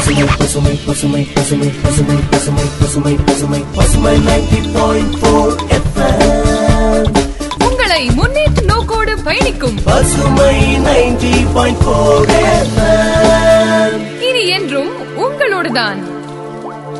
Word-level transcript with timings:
பசுமை 0.00 0.24
பசுமை 0.38 0.76
பசுமை 0.84 1.26
பசுமை 1.34 1.68
பசுமை 1.82 2.16
பசுமை 2.30 2.64
பசுமை 2.80 3.14
பசுமை 3.26 3.64
பசுமை 3.74 4.14
நைன்டி 4.26 4.60
பாயிண்ட் 4.72 5.16
உங்களை 7.64 8.10
முன்னேற்ற 8.10 8.62
நோக்கோடு 8.62 9.22
பயணிக்கும் 9.22 9.78
பசுமை 9.84 10.76
நைன்டி 10.76 11.46
பாயிண்ட் 11.54 11.82
இனி 14.20 14.46
என்றும் 14.46 14.90
உங்களோடுதான். 15.16 15.96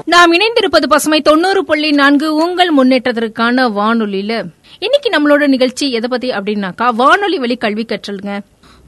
நாம் 0.05 0.33
இணைந்திருப்பது 0.33 0.87
பசுமை 0.89 1.21
தொண்ணூறு 1.21 1.65
புள்ளி 1.65 1.91
நான்கு 1.91 2.35
உங்கள் 2.35 2.75
முன்னேற்றத்திற்கான 2.79 3.69
வானொலியில. 3.79 4.45
இன்னைக்கு 4.79 5.11
நம்மளோட 5.11 5.47
நிகழ்ச்சி 5.47 5.93
எதை 5.93 6.09
பத்தி 6.09 6.31
அப்படின்னாக்கா 6.31 6.89
வானொலி 6.95 7.39
வழி 7.39 7.57
கல்வி 7.57 7.87
கற்றல்ங்க. 7.89 8.41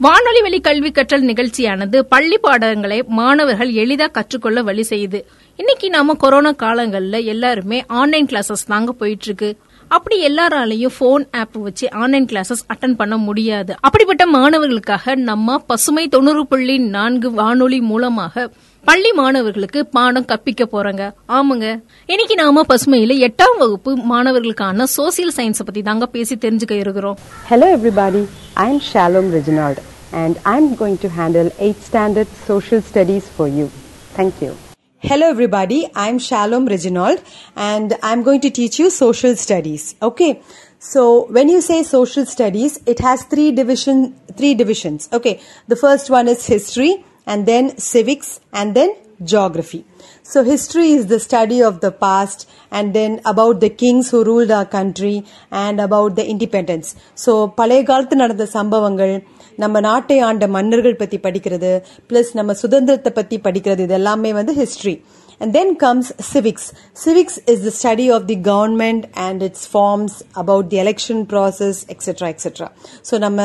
வானொலி 0.05 0.41
வழி 0.41 0.61
கல்வி 0.61 0.91
கற்றல் 0.91 1.25
நிகழ்ச்சியானது 1.25 1.98
பள்ளி 2.12 2.39
பாடங்களை 2.39 3.05
மாணவர்கள் 3.19 3.73
எளிதா 3.73 4.11
கற்றுக்கொள்ள 4.11 4.62
வழி 4.62 4.84
செய்யுது. 4.88 5.19
இன்னைக்கு 5.56 5.91
நாம 5.91 6.15
கொரோனா 6.15 6.52
காலங்கள்ல 6.52 7.25
எல்லாருமே 7.25 7.84
ஆன்லைன் 7.87 8.27
கிளாஸஸ் 8.27 8.65
தாங்க 8.66 8.92
போயிட்டு 8.92 9.25
இருக்கு 9.25 9.56
அப்படி 9.88 10.16
எல்லாராலையும் 10.28 10.95
போன் 10.98 11.28
ஆப் 11.30 11.56
வச்சு 11.56 11.91
ஆன்லைன் 11.92 12.25
கிளாஸஸ் 12.25 12.65
அட்டன் 12.75 12.97
பண்ண 12.97 13.16
முடியாது. 13.16 13.75
அப்படிப்பட்ட 13.80 14.27
மாணவர்களுக்காக 14.27 15.15
நம்ம 15.15 15.59
பசுமை 15.59 16.09
தொண்ணூறு 16.09 16.47
புள்ளி 16.47 16.78
நான்கு 16.78 17.30
வானொலி 17.30 17.80
மூலமாக 17.80 18.48
பள்ளி 18.84 19.12
மாணவர்களுக்கு 19.12 19.87
பாடம் 19.87 20.25
கற்பிக்க 20.25 20.69
போறாங்க. 20.73 21.03
ஆமாங்க. 21.28 21.80
இன்னைக்கு 22.06 22.34
நாம 22.34 22.64
பசுமையில 22.69 23.20
எட்டாம் 23.28 23.56
வகுப்பு 23.59 23.98
மாணவர்களுக்கான 24.12 24.87
சோசியல் 24.97 25.37
சயின்ஸ் 25.37 25.64
பத்தி 25.64 25.83
தாங்க 25.83 26.06
பேசி 26.06 26.37
தெரிஞ்சுக்க 26.37 26.73
இருக்கிறோம். 26.73 27.19
Hello 27.50 27.70
everybody 27.77 28.25
I 28.55 28.70
I'm 28.73 28.83
Shalom 28.92 29.33
Reginald 29.39 29.91
and 30.12 30.40
I'm 30.45 30.76
going 30.76 30.98
to 30.99 31.09
handle 31.09 31.49
8th 31.52 31.81
standard 31.81 32.27
social 32.27 32.81
studies 32.81 33.27
for 33.27 33.48
you. 33.48 33.67
Thank 34.13 34.41
you. 34.41 34.58
Hello 34.99 35.30
everybody, 35.30 35.88
I'm 35.95 36.17
Shalom 36.17 36.66
Reginald 36.66 37.22
and 37.56 37.95
I'm 38.02 38.23
going 38.23 38.42
to 38.42 38.50
teach 38.50 38.80
you 38.80 38.89
social 38.89 39.36
studies. 39.36 39.95
Okay. 40.02 40.42
So 40.80 41.25
when 41.28 41.50
you 41.50 41.61
say 41.61 41.83
social 41.83 42.25
studies, 42.25 42.80
it 42.86 43.00
has 43.00 43.23
three 43.23 43.52
division 43.52 44.16
three 44.36 44.53
divisions. 44.53 45.08
Okay. 45.14 45.39
The 45.67 45.75
first 45.75 46.09
one 46.09 46.28
is 46.28 46.45
history 46.45 47.06
and 47.25 47.45
then 47.45 47.78
civics 47.78 48.39
and 48.53 48.75
then 48.75 48.95
geography. 49.23 49.86
So 50.23 50.44
history 50.44 50.92
is 50.92 51.08
the 51.08 51.20
study 51.20 51.61
of 51.61 51.80
the 51.81 51.92
past 51.92 52.50
and 52.70 52.94
then 52.94 53.22
about 53.25 53.59
the 53.59 53.70
kings 53.70 54.09
who 54.11 54.23
ruled 54.23 54.52
our 54.52 54.66
country 54.66 55.25
and 55.52 55.80
about 55.80 56.16
the 56.16 56.25
independence. 56.28 56.95
So 57.16 57.33
பழைய 57.59 57.83
காலத்து 57.83 58.16
நடந்த 58.23 58.47
சம்பவங்கள் 58.58 59.14
நம்ம 59.56 59.81
நாட்டை 59.81 60.19
ஆண்ட 60.20 60.47
மன்னர்கள் 60.48 60.97
பத்தி 60.97 61.19
படிக்கிறது 61.19 61.83
பிளஸ் 62.08 62.33
நம்ம 62.33 62.53
சுதந்திரத்தை 62.53 63.12
பத்தி 63.12 63.39
படிக்கிறது 63.39 63.78
இது 63.78 63.95
எல்லாமே 63.95 64.33
வந்து 64.33 64.55
history 64.55 64.95
And 65.43 65.53
then 65.53 65.75
comes 65.77 66.07
civics. 66.25 66.65
Civics 66.95 67.37
is 67.47 67.65
the 67.65 67.73
study 67.73 68.09
of 68.09 68.27
the 68.29 68.37
government 68.48 69.07
and 69.17 69.43
its 69.43 69.67
forms 69.67 70.12
about 70.37 70.71
the 70.71 70.79
election 70.79 71.27
process, 71.27 71.77
etc., 71.89 72.29
etc. 72.29 72.69
So 73.09 73.19
நம்ம 73.19 73.41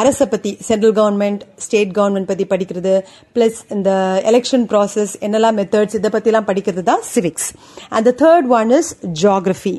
அரச 0.00 0.26
பத்தி 0.34 0.52
சென்ட்ரல் 0.68 0.94
கவர்மெண்ட் 1.00 1.42
ஸ்டேட் 1.64 1.92
கவர்மெண்ட் 1.98 2.28
பத்தி 2.30 2.46
படிக்கிறது 2.52 2.94
பிளஸ் 3.36 3.60
இந்த 3.76 3.90
எலெக்ஷன் 4.30 4.66
ப்ராசஸ் 4.72 5.14
என்னெல்லாம் 5.26 5.58
மெத்தட்ஸ் 5.60 5.98
இதை 6.00 6.12
பத்தி 6.16 6.32
எல்லாம் 6.32 6.48
படிக்கிறது 6.50 6.84
தான் 6.90 7.04
civics 7.12 7.48
and 7.94 8.08
the 8.10 8.14
third 8.24 8.48
one 8.60 8.72
is 8.78 8.90
geography 9.22 9.74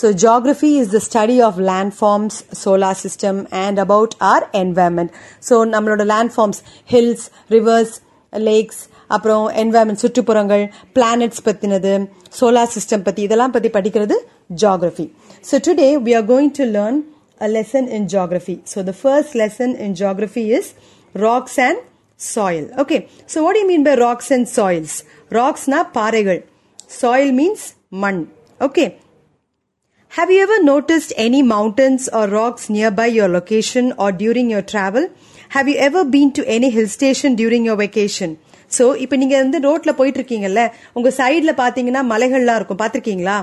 so 0.00 0.08
geography 0.24 0.72
is 0.82 0.92
the 0.96 1.00
study 1.08 1.38
of 1.48 1.58
land 1.70 1.96
forms 2.00 2.38
solar 2.64 3.00
system 3.04 3.40
and 3.64 3.80
about 3.86 4.16
our 4.32 4.46
environment 4.62 5.12
so 5.50 5.58
நம்மளோட 5.74 6.06
land 6.14 6.34
forms 6.36 6.62
hills 6.94 7.26
rivers 7.56 7.94
lakes 8.32 8.80
அப்புறம் 9.16 9.44
environment 9.62 10.02
சுற்றுப்புறங்கள் 10.04 10.64
planets 10.96 11.42
பத்தினது 11.48 11.92
சோலார் 12.38 12.72
சிஸ்டம் 12.76 13.04
பத்தி 13.08 13.22
இதெல்லாம் 13.28 13.54
பத்தி 13.56 13.70
படிக்கிறது 13.76 14.16
geography 14.62 15.06
so 15.50 15.58
today 15.66 15.88
we 16.06 16.14
are 16.20 16.26
going 16.32 16.52
to 16.60 16.66
learn 16.76 16.98
a 17.40 17.50
lesson 17.56 17.88
in 17.98 18.08
geography 18.14 18.56
so 18.72 18.84
the 18.90 18.94
first 19.00 19.36
lesson 19.42 19.74
in 19.86 19.94
geography 20.00 20.44
is 20.58 20.70
rocks 21.14 21.58
and 21.68 21.82
soil 22.20 22.66
okay 22.84 22.98
so 23.34 23.44
what 23.46 23.60
you 23.60 23.66
mean 23.72 23.86
by 23.90 23.94
rocks 24.06 24.32
and 24.38 24.50
soils 24.56 24.96
ராக்ஸ்னா 25.40 25.80
பாறைகள் 25.98 26.42
soil 27.00 27.32
means 27.40 27.66
மண் 28.04 28.20
okay 28.60 28.86
Have 30.12 30.28
you 30.28 30.42
ever 30.42 30.60
noticed 30.62 31.12
any 31.16 31.40
mountains 31.40 32.08
or 32.10 32.26
rocks 32.28 32.68
nearby 32.68 33.06
your 33.08 33.28
location 33.28 33.92
or 33.96 34.10
during 34.12 34.50
your 34.50 34.62
travel? 34.62 35.04
Have 35.50 35.68
you 35.68 35.76
ever 35.78 36.04
been 36.06 36.32
to 36.32 36.42
any 36.48 36.70
hill 36.70 36.88
station 36.88 37.36
during 37.36 37.64
your 37.64 37.76
vacation? 37.76 38.30
So 38.76 38.84
இப்போ 39.04 39.16
நீங்க 39.22 39.36
வந்து 39.44 39.60
ரோட்ல 39.68 39.92
போயிட்டு 40.00 40.20
இருக்கீங்கல்ல 40.20 40.62
உங்க 40.98 41.08
சைட்ல 41.20 41.52
பாத்தீங்கன்னா 41.62 42.02
மலைகள்லாம் 42.12 42.58
இருக்கும். 42.60 42.80
பாத்திருக்கீங்களா? 42.82 43.38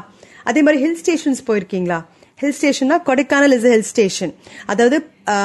அதே 0.50 0.62
மாதிரி 0.66 0.82
ஹில் 0.84 1.00
ஸ்டேஷன்ஸ் 1.02 1.42
போயிருக்கீங்களா? 1.50 2.00
ஹில் 2.42 2.56
ஸ்டேஷன்னா 2.58 2.98
கொடைக்கானல் 3.08 3.54
இஸ் 3.56 3.68
ஹில் 3.74 3.88
ஸ்டேஷன் 3.92 4.32
அதாவது 4.72 4.98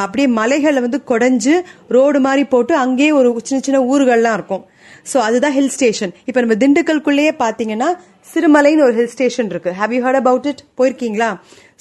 அப்படியே 0.04 0.26
மலைகளை 0.38 0.80
வந்து 0.86 0.98
கொடைஞ்சு 1.10 1.54
ரோடு 1.96 2.18
மாதிரி 2.26 2.42
போட்டு 2.54 2.72
அங்கேயே 2.84 3.12
ஒரு 3.18 3.28
சின்ன 3.48 3.60
சின்ன 3.66 3.78
ஊர்கள்லாம் 3.92 4.36
இருக்கும். 4.38 4.62
ஸோ 5.10 5.16
அதுதான் 5.26 5.54
ஹில் 5.58 5.72
ஸ்டேஷன் 5.76 6.12
இப்போ 6.28 6.40
நம்ம 6.44 6.56
திண்டுக்கல்குள்ளேயே 6.62 7.32
பார்த்தீங்கன்னா 7.44 7.88
சிறுமலைன்னு 8.32 8.84
ஒரு 8.88 8.94
ஹில் 8.98 9.12
ஸ்டேஷன் 9.14 9.48
இருக்கு. 9.52 9.70
Have 9.80 9.94
you 9.96 10.00
heard 10.06 10.20
about 10.22 10.46
it 10.50 10.62
போயிருக்கீங்களா? 10.80 11.30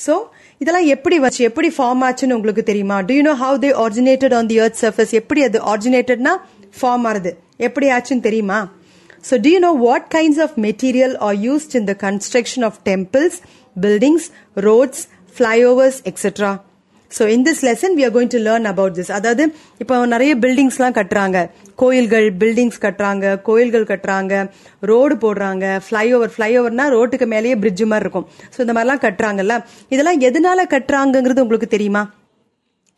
ஸோ 0.05 0.13
இதெல்லாம் 0.61 0.87
எப்படி 0.95 1.17
வச்சு 1.25 1.41
எப்படி 1.49 1.69
ஃபார்ம் 1.77 2.01
ஆச்சுன்னு 2.07 2.37
உங்களுக்கு 2.37 2.63
தெரியுமா? 2.71 2.97
Do 3.07 3.13
you 3.19 3.25
know 3.29 3.35
how 3.43 3.59
they 3.65 3.71
originated 3.83 4.35
on 4.39 4.49
the 4.51 4.57
earth 4.63 4.79
surface 4.83 5.13
எப்படி 5.21 5.43
அது 5.49 5.59
ஆரிஜினேட்டட்னா 5.73 6.33
ஃபார்ம் 6.79 7.05
ஆறுது 7.11 7.31
எப்படி 7.67 7.87
ஆச்சுன்னு 7.97 8.27
தெரியுமா 8.27 8.59
so 9.29 9.37
do you 9.45 9.59
know 9.67 9.71
what 9.85 10.09
kinds 10.17 10.41
of 10.47 10.57
material 10.67 11.15
are 11.27 11.37
used 11.47 11.75
in 11.79 11.87
the 11.91 11.95
construction 12.07 12.65
of 12.69 12.79
temples 12.89 13.39
buildings 13.75 14.27
roads 14.67 15.03
flyovers 15.35 15.99
etcetera 16.11 16.51
so 17.11 17.23
in 17.33 17.45
this 17.47 17.61
lesson 17.67 17.95
we 17.97 18.03
are 18.07 18.13
going 18.15 18.33
to 18.33 18.39
learn 18.47 18.67
about 18.71 18.95
this 18.97 19.11
அதாவது 19.17 19.43
இப்போ 19.83 19.95
நிறைய 20.13 20.31
பில்டிங்ஸ்லாம் 20.43 20.95
கட்டுறாங்க. 20.97 21.37
கோயில்கள் 21.81 22.27
buildings 22.41 22.79
கட்டுறாங்க 22.85 23.25
கோயில்கள் 23.47 23.85
கட்டுறாங்க 23.91 24.33
road 24.91 25.15
போடுறாங்க 25.23 25.65
flyover 25.85 26.31
ஃப்ளைஓவர்னா 26.35 26.85
ரோட்டுக்கு 26.95 27.27
மேலேயே 27.33 27.55
பிரிட்ஜு 27.63 27.85
மாதிரி 27.91 28.05
இருக்கும். 28.05 28.27
ஸோ 28.53 28.59
இந்த 28.65 28.73
மாதிரிலாம் 28.77 29.03
கட்டுறாங்கல்ல? 29.07 29.55
இதெல்லாம் 29.93 30.21
எதனால 30.29 30.65
கட்டுறாங்கங்கிறது 30.75 31.45
உங்களுக்கு 31.45 31.69
தெரியுமா? 31.75 32.03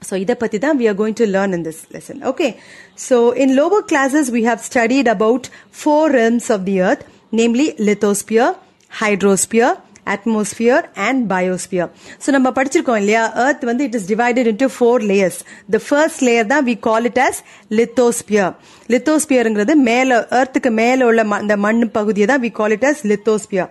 So, 0.01 0.17
இதை 0.17 0.35
பத்தி 0.35 0.59
தான் 0.59 0.79
we 0.79 0.87
are 0.89 0.95
going 0.95 1.15
to 1.15 1.27
learn 1.27 1.53
in 1.53 1.65
this 1.65 1.79
lesson. 1.91 2.23
Okay. 2.23 2.51
So, 2.95 3.17
in 3.33 3.57
lower 3.57 3.83
classes, 3.83 4.31
we 4.31 4.43
have 4.45 4.61
studied 4.61 5.09
about 5.09 5.49
four 5.83 6.05
realms 6.11 6.51
of 6.51 6.65
the 6.65 6.77
earth, 6.81 7.03
namely 7.31 7.67
lithosphere, 7.89 8.57
hydrosphere, 9.01 9.73
atmosphere 10.08 10.86
and 11.08 11.22
biosphere 11.32 11.90
so 12.24 12.32
நம்ம 12.32 12.50
படிச்சிருக்கோம் 12.56 12.96
இல்லையா? 12.96 13.24
ஏர்த் 13.44 13.64
வந்து 13.64 13.84
it 13.84 13.96
is 13.96 14.08
divided 14.08 14.50
into 14.52 14.70
four 14.76 15.04
layers 15.04 15.40
the 15.70 15.82
first 15.88 16.24
layer 16.24 16.48
தான் 16.48 16.66
we 16.66 16.76
call 16.80 17.06
it 17.06 17.22
as 17.22 17.40
lithosphere 17.80 18.52
லித்தோஸ்பியருங்கிறது 18.90 19.76
மேலே 19.84 20.18
ஏர்த்துக்கு 20.40 20.72
மேலே 20.76 21.04
உள்ள 21.06 21.24
அந்த 21.38 21.58
மண் 21.60 21.82
பகுதியை 21.92 22.28
தான் 22.28 22.44
we 22.44 22.52
call 22.52 22.72
it 22.72 22.86
as 22.86 23.02
lithosphere 23.06 23.70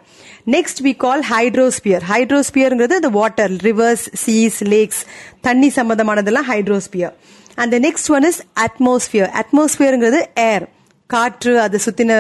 next 0.48 0.82
we 0.82 0.94
call 0.96 1.24
hydrosphere 1.30 2.04
ஹைட்ரோஸ்பியருங்கிறது 2.12 2.96
இந்த 2.96 3.12
வாட்டர் 3.18 3.54
ரிவர்ஸ் 3.62 4.06
சீஸ் 4.24 4.60
லேக்ஸ் 4.68 5.02
தண்ணி 5.40 5.70
சம்பந்தமானதெல்லாம் 5.76 6.48
ஹைட்ரோஸ்பியர் 6.48 7.14
அந்த 7.58 7.78
நெக்ஸ்ட் 7.80 8.10
ஒன் 8.10 8.26
இஸ் 8.28 8.40
அட்மாஸ்பியர் 8.66 9.30
அட்மாஸ்பியருங்கிறது 9.40 10.20
ஏர் 10.44 10.64
காற்று 11.14 11.52
அது 11.64 11.78
சுத்தின 11.84 12.12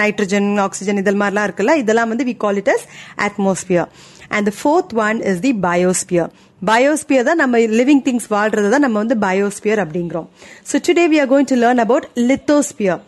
நைட்ரஜன் 0.00 0.50
ஆக்சிஜன் 0.66 1.00
இதெல்லாம் 1.02 1.22
மாதிரிலாம் 1.24 1.48
இருக்குல்ல 1.48 1.74
இதெல்லாம் 1.82 2.12
வந்து 2.12 2.26
we 2.30 2.36
call 2.44 2.60
it 2.62 2.72
as 2.74 2.86
atmosphere 3.26 3.88
and 4.36 4.48
the 4.50 4.54
fourth 4.60 4.94
one 5.06 5.20
is 5.30 5.42
the 5.46 5.52
biosphere 5.68 6.30
biosphere 6.62 7.26
தான் 7.28 7.40
நம்ம 7.42 7.58
லிவிங் 7.78 8.02
திங்ஸ் 8.06 8.28
வாழ்றது 8.32 8.68
தான் 8.72 8.84
நம்ம 8.86 8.98
வந்து 9.02 9.16
பயோஸ்பியர் 9.26 9.80
அப்படிங்கிறோம். 9.84 10.26
So 10.70 10.76
today 10.88 11.04
we 11.12 11.18
are 11.22 11.30
going 11.32 11.50
to 11.52 11.58
learn 11.64 11.82
about 11.84 12.06
lithosphere 12.30 13.00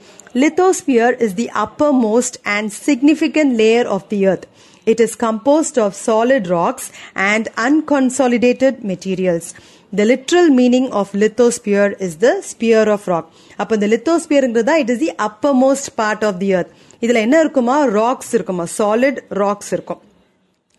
lithosphere 0.43 1.15
is 1.27 1.35
the 1.41 1.47
upper 1.65 1.95
most 2.07 2.39
and 2.55 2.71
significant 2.87 3.53
layer 3.63 3.89
of 3.97 4.07
the 4.09 4.21
earth 4.31 4.47
it 4.87 5.03
is 5.07 5.17
composed 5.25 5.79
of 5.85 5.97
solid 6.07 6.49
rocks 6.55 6.89
and 7.31 7.49
unconsolidated 7.67 8.79
materials 8.93 9.51
the 9.93 10.05
literal 10.13 10.51
meaning 10.61 10.89
of 11.01 11.13
lithosphere 11.23 11.91
is 12.07 12.17
the 12.25 12.29
sphere 12.51 12.91
of 12.95 13.09
rock 13.13 13.27
அப்போ 13.61 13.73
இந்த 13.79 13.89
லித்தோஸ்பியருங்கிறதா 13.95 14.77
it 14.83 14.93
is 14.95 15.03
the 15.05 15.11
upper 15.27 15.59
most 15.65 15.91
part 16.01 16.25
of 16.29 16.39
the 16.45 16.49
earth 16.59 16.73
இதில் 17.05 17.21
என்ன 17.27 17.37
இருக்குமா? 17.45 17.77
Rocks 18.01 18.33
இருக்குமா? 18.37 18.65
Solid 18.79 19.19
rocks 19.43 19.71
இருக்கும். 19.77 20.01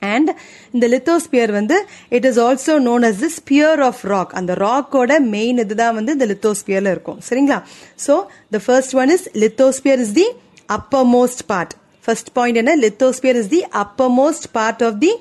and 0.01 0.29
இந்த 0.75 0.85
lithosphere 0.93 1.51
வந்து 1.57 1.77
it 2.17 2.25
is 2.29 2.39
also 2.45 2.73
known 2.87 3.03
as 3.09 3.19
the 3.25 3.29
sphere 3.39 3.81
of 3.89 4.01
rock 4.13 4.31
அந்த 4.39 4.53
ராக்கோட 4.65 5.19
மெயின் 5.35 5.59
இதுதான் 5.63 5.95
வந்து 5.99 6.11
இந்த 6.17 6.27
லித்தோஸ்பியர்ல 6.31 6.91
இருக்கும். 6.95 7.19
சரிங்களா? 7.27 7.59
So 8.05 8.15
the 8.55 8.61
first 8.65 8.95
one 9.03 9.13
is 9.15 9.25
lithosphere 9.43 10.01
is 10.05 10.15
the 10.19 10.27
upper 10.77 11.07
most 11.15 11.43
part 11.51 11.75
first 12.05 12.31
point 12.37 12.59
என்ன? 12.63 12.73
Lithosphere 12.85 13.39
is 13.43 13.51
the 13.55 13.61
upper 13.83 14.13
most 14.21 14.47
part 14.57 14.83
of 14.89 14.99
the 15.05 15.11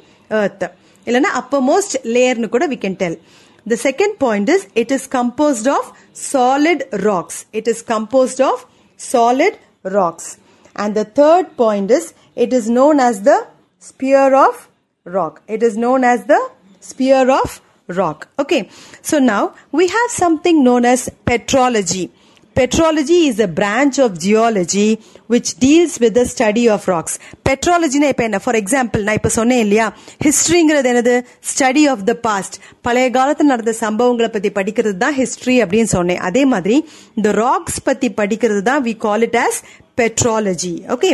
earth 0.41 0.67
இல்லைன்னா 1.07 1.31
அப்பர் 1.43 1.65
மோஸ்ட் 1.71 1.97
லேயர்னு 2.17 2.49
கூட 2.57 2.67
we 2.73 2.79
can 2.83 2.99
tell 3.05 3.17
The 3.65 3.77
second 3.77 4.19
point 4.19 4.49
is 4.49 4.69
it 4.75 4.91
is 4.91 5.07
composed 5.07 5.69
of 5.69 5.93
solid 6.13 6.85
rocks. 6.93 7.47
It 7.53 7.69
is 7.69 7.83
composed 7.83 8.41
of 8.41 8.67
solid 8.97 9.59
rocks. 9.83 10.39
And 10.75 10.95
the 10.95 11.05
third 11.05 11.57
point 11.57 11.91
is 11.91 12.15
it 12.35 12.53
is 12.53 12.69
known 12.69 12.99
as 12.99 13.23
the 13.23 13.47
sphere 13.79 14.35
of 14.35 14.69
rock. 15.05 15.43
It 15.47 15.63
is 15.63 15.77
known 15.77 16.05
as 16.05 16.25
the 16.25 16.51
sphere 16.81 17.31
of 17.31 17.61
rock. 17.89 18.29
Okay. 18.39 18.69
So 19.03 19.19
now 19.19 19.55
we 19.71 19.89
have 19.89 20.11
something 20.11 20.65
known 20.65 20.85
as 20.85 21.09
petrology. 21.27 22.11
Petrology 22.57 23.29
is 23.29 23.39
a 23.41 23.49
branch 23.49 23.99
of 23.99 24.19
geology 24.19 24.99
which 25.27 25.59
deals 25.59 25.99
with 25.99 26.13
the 26.13 26.25
study 26.27 26.65
of 26.75 26.81
rocks. 26.87 27.15
பெட்ராலஜினா 27.49 28.09
இப்போ 28.13 28.25
என்ன? 28.29 28.39
For 28.45 28.59
example 28.61 29.05
நான் 29.07 29.19
இப்போ 29.21 29.31
சொன்னேன் 29.39 29.63
இல்லையா? 29.65 29.87
ஹிஸ்ட்ரிங்கிறது 30.27 30.91
என்னது? 30.93 31.15
Study 31.53 31.85
of 31.93 32.05
the 32.11 32.15
past 32.27 32.57
பழைய 32.87 33.09
காலத்தில் 33.17 33.51
நடந்த 33.53 33.75
சம்பவங்களை 33.81 34.31
பத்தி 34.37 34.51
படிக்கிறது 34.59 34.97
தான் 35.05 35.17
ஹிஸ்ட்ரி 35.21 35.57
அப்படின்னு 35.65 35.93
சொன்னேன். 35.97 36.23
அதே 36.29 36.45
மாதிரி 36.55 36.77
இந்த 37.19 37.31
ராக்ஸ் 37.45 37.81
பத்தி 37.89 38.11
படிக்கிறது 38.21 38.63
தான் 38.71 38.85
we 38.89 38.95
call 39.07 39.25
it 39.29 39.41
as 39.47 39.61
petrology 40.03 40.75
okay 40.97 41.13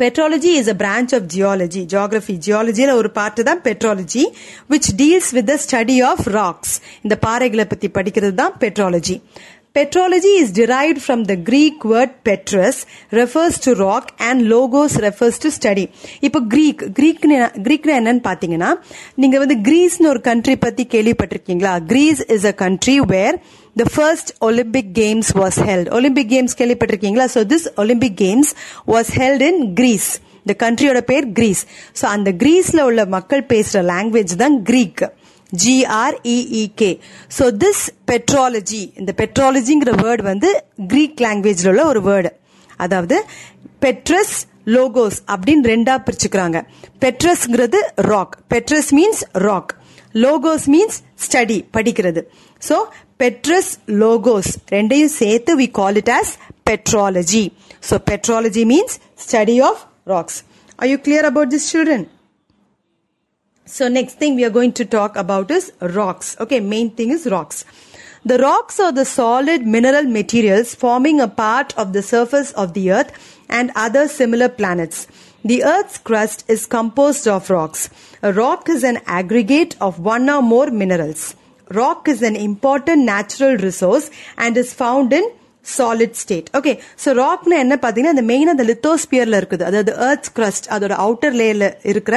petrology 0.00 0.50
is 0.60 0.70
a 0.72 0.78
branch 0.80 1.12
of 1.18 1.28
geology 1.34 1.82
geography 1.92 2.34
ஜியாலஜியில 2.46 2.94
ஒரு 3.00 3.10
பார்ட் 3.18 3.46
தான் 3.50 3.62
petrology 3.68 4.24
which 4.72 4.90
deals 5.00 5.30
with 5.36 5.48
the 5.52 5.56
study 5.66 5.96
of 6.10 6.26
rocks 6.38 6.74
இந்த 7.06 7.16
பாறைகளை 7.26 7.66
பத்தி 7.72 7.88
படிக்கிறது 7.98 8.36
தான் 8.42 8.56
petrology 8.64 9.16
Petrology 9.74 10.32
is 10.42 10.52
derived 10.52 10.98
from 11.02 11.22
the 11.22 11.34
Greek 11.48 11.76
word 11.90 12.14
petros 12.24 12.78
refers 13.12 13.58
to 13.64 13.72
rock 13.80 14.08
and 14.28 14.40
logos 14.52 14.94
refers 15.04 15.38
to 15.38 15.48
study 15.56 15.84
இப்போ 16.20 16.40
Greek 16.46 16.82
Greek 16.96 17.20
கிரீக்னா 17.66 17.94
என்னன்னு 17.98 18.22
பார்த்தீங்கன்னா 18.24 18.70
நீங்கள் 19.14 19.42
வந்து 19.44 19.56
கிரீஸ்னு 19.68 20.08
ஒரு 20.08 20.22
கண்ட்ரி 20.28 20.56
பற்றி 20.56 20.86
கேள்விப்பட்டிருக்கீங்களா 20.94 21.74
Greece 21.92 22.22
is 22.36 22.46
a 22.46 22.54
country 22.64 22.96
where 23.12 23.36
the 23.76 23.86
first 23.94 24.32
Olympic 24.40 24.92
games 25.00 25.30
was 25.40 25.58
held 25.68 25.90
Olympic 25.90 26.32
games 26.34 26.58
கேள்விப்பட்டிருக்கீங்களா 26.60 27.28
so 27.34 27.42
this 27.52 27.68
Olympic 27.76 28.18
games 28.24 28.52
was 28.94 29.12
held 29.20 29.46
in 29.50 29.62
Greece 29.74 30.10
இந்த 30.42 30.56
கண்ட்ரியோட 30.62 31.00
பேர் 31.06 31.28
கிரீஸ் 31.38 31.62
ஸோ 32.00 32.06
அந்த 32.12 32.30
கிரீஸில் 32.42 32.86
உள்ள 32.88 33.04
மக்கள் 33.16 33.48
பேசுகிற 33.50 33.80
லாங்குவேஜ் 33.90 34.34
தான் 34.38 34.58
Greek 34.64 35.02
G R E E K 35.52 36.90
so 37.38 37.44
this 37.64 37.84
petrology 38.06 38.82
இந்த 38.94 39.12
பெட்ராலஜிங்கிற 39.16 39.92
வேர்டு 40.04 40.22
வந்து 40.22 40.50
கிரீக் 40.86 41.24
லாங்குவேஜில் 41.26 41.68
உள்ள 41.68 41.84
ஒரு 41.86 42.02
வேர்டு 42.02 42.30
அதாவது 42.76 43.16
பெட்ரஸ் 43.84 44.36
லோகோஸ் 44.66 45.18
அப்படின்னு 45.32 45.64
ரெண்டா 45.64 45.94
பிரிச்சுக்கிறாங்க. 46.06 46.58
பெட்ரஸ்ங்கிறது 47.00 47.78
rock 47.96 48.34
petros 48.52 48.90
means 48.98 49.22
rock 49.46 49.72
logos 50.14 50.66
means 50.74 50.98
study 51.24 51.58
படிக்கிறது. 51.76 52.20
ஸோ 52.62 52.76
பெட்ரஸ் 53.18 53.72
லோகோஸ் 53.88 54.50
ரெண்டையும் 54.70 55.14
சேர்த்து 55.20 55.56
we 55.56 55.70
call 55.70 55.96
it 55.96 56.12
as 56.18 56.32
petrology 56.70 57.44
so 57.88 57.96
petrology 58.10 58.64
means 58.64 58.96
study 59.24 59.56
of 59.60 59.82
rocks 60.04 60.38
I 60.78 60.90
you 60.92 60.98
clear 61.06 61.24
about 61.24 61.50
this 61.54 61.68
children 61.72 62.06
So 63.68 63.86
next 63.86 64.14
thing 64.14 64.34
we 64.34 64.46
are 64.46 64.50
going 64.50 64.72
to 64.72 64.84
talk 64.86 65.14
about 65.16 65.50
is 65.50 65.72
rocks. 65.80 66.36
Okay, 66.40 66.58
main 66.58 66.90
thing 66.90 67.10
is 67.10 67.26
rocks. 67.26 67.66
The 68.24 68.38
rocks 68.38 68.80
are 68.80 68.92
the 68.92 69.04
solid 69.04 69.66
mineral 69.66 70.04
materials 70.04 70.74
forming 70.74 71.20
a 71.20 71.28
part 71.28 71.76
of 71.76 71.92
the 71.92 72.02
surface 72.02 72.50
of 72.52 72.72
the 72.72 72.90
earth 72.90 73.12
and 73.46 73.70
other 73.76 74.08
similar 74.08 74.48
planets. 74.48 75.06
The 75.44 75.64
earth's 75.64 75.98
crust 75.98 76.44
is 76.48 76.64
composed 76.64 77.28
of 77.28 77.50
rocks. 77.50 77.90
A 78.22 78.32
rock 78.32 78.70
is 78.70 78.84
an 78.84 79.00
aggregate 79.06 79.76
of 79.82 79.98
one 79.98 80.30
or 80.30 80.40
more 80.40 80.70
minerals. 80.70 81.36
Rock 81.70 82.08
is 82.08 82.22
an 82.22 82.36
important 82.36 83.04
natural 83.04 83.58
resource 83.58 84.10
and 84.38 84.56
is 84.56 84.72
found 84.72 85.12
in 85.12 85.30
solid 85.76 86.18
state 86.22 86.48
okay 86.58 86.72
so 87.04 87.14
ராக்னா 87.20 87.56
என்ன 87.64 87.74
பார்த்தீங்கன்னா 87.82 88.14
அந்த 88.16 88.24
main 88.32 88.52
அந்த 88.52 88.64
லித்தோஸ்பியர்ல 88.70 89.40
இருக்குது. 89.40 89.64
அதாவது 89.68 89.92
earth 90.08 90.30
crust 90.38 90.68
அதோட 90.74 90.94
outer 91.04 91.36
லேயர்ல 91.40 91.68
இருக்கிற 91.92 92.16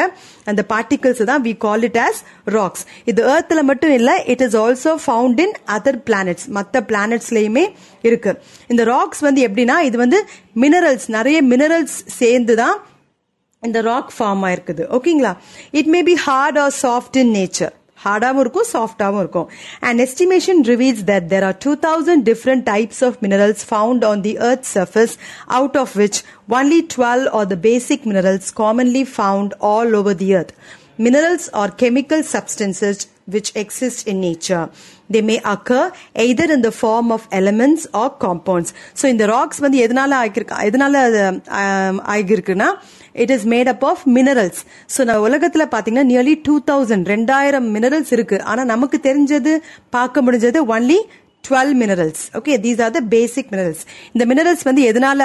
அந்த 0.51 0.61
பார்ட்டிகல்ஸ் 0.73 1.23
தான் 1.31 1.43
we 1.47 1.53
call 1.65 1.85
it 1.89 1.99
as 2.07 2.21
rocks 2.57 2.85
இது 3.11 3.23
ஏர்த்தில் 3.33 3.67
மட்டும் 3.71 3.95
இல்லை 3.99 4.15
it 4.33 4.43
is 4.47 4.57
also 4.63 4.93
found 5.05 5.41
in 5.45 5.55
other 5.77 5.99
planets 6.09 6.47
மற்ற 6.57 6.83
பிளானட்ஸ்லயுமே 6.91 7.65
இருக்கு. 8.09 8.33
இந்த 8.73 8.83
ராக்ஸ் 8.93 9.23
வந்து 9.27 9.41
எப்படின்னா 9.47 9.79
இது 9.89 9.97
வந்து 10.05 10.21
மினரல்ஸ் 10.63 11.07
நிறைய 11.17 11.37
மினரல்ஸ் 11.51 11.97
சேர்ந்து 12.21 12.55
தான் 12.63 12.77
இந்த 13.63 13.79
ராக் 13.87 14.11
ஃபார்ம் 14.17 14.43
ஆயிருக்குது 14.47 14.83
ஓகேங்களா 14.97 15.31
it 15.79 15.91
may 15.95 15.99
be 16.07 16.15
hard 16.27 16.57
or 16.63 16.73
soft 16.83 17.17
in 17.21 17.33
nature 17.39 17.73
ஹார்டாவும் 18.05 18.39
இருக்கும் 18.39 18.69
சாஃப்டாவும் 18.73 19.21
இருக்கும். 19.23 19.47
And 19.79 20.01
estimation 20.01 20.61
reveals 20.71 21.03
that 21.11 21.27
there 21.33 21.43
are 21.43 21.57
two 21.59 21.73
thousand 21.87 22.23
different 22.31 22.65
types 22.73 23.01
of 23.09 23.17
minerals 23.21 23.63
found 23.69 24.05
on 24.11 24.21
the 24.21 24.33
earth 24.49 24.67
surface 24.73 25.15
out 25.59 25.77
of 25.77 25.95
which 25.95 26.21
only 26.49 26.81
twelve 26.95 27.25
are 27.39 27.47
the 27.47 27.57
basic 27.69 28.05
minerals 28.11 28.51
commonly 28.57 29.05
found 29.17 29.55
all 29.73 29.93
over 30.01 30.15
the 30.15 30.29
earth 30.41 30.53
Minerals 31.05 31.45
are 31.59 31.69
chemical 31.81 32.19
substances 32.31 32.97
which 33.33 33.49
exist 33.61 33.99
in 34.11 34.17
nature. 34.29 34.63
They 35.13 35.21
may 35.29 35.37
occur 35.53 35.85
either 36.25 36.47
in 36.55 36.61
the 36.65 36.71
form 36.81 37.07
of 37.15 37.21
elements 37.39 37.81
or 37.99 38.07
compounds. 38.25 38.69
So 38.99 39.03
இந்த 39.13 39.25
rocks 39.35 39.61
வந்து 39.65 39.77
எதனால 39.85 40.11
ஆகிருக்கு 40.23 40.59
எதனால 40.69 40.93
ஆகிருக்குன்னா 42.15 42.69
it 43.23 43.33
is 43.35 43.47
made 43.53 43.71
up 43.73 43.85
of 43.91 44.03
minerals 44.17 44.61
so 44.95 45.03
நம்ம 45.09 45.23
உலகத்துல 45.29 45.65
பாத்தீங்கன்னா 45.73 46.07
nearly 46.11 46.35
two 46.47 46.55
thousand 46.71 47.09
ரெண்டாயிரம் 47.15 47.67
minerals 47.77 48.13
இருக்கு. 48.17 48.39
ஆனா 48.51 48.63
நமக்கு 48.73 48.99
தெரிஞ்சது 49.09 49.53
பார்க்க 49.97 50.25
முடிஞ்சது 50.27 50.61
only 50.75 50.99
twelve 51.47 51.73
minerals 51.81 52.23
okay 52.39 52.55
these 52.65 52.81
are 52.85 52.93
the 52.97 53.01
basic 53.15 53.49
minerals 53.55 53.83
இந்த 54.13 54.25
மினரல்ஸ் 54.31 54.63
வந்து 54.69 54.83
எதனால 54.91 55.21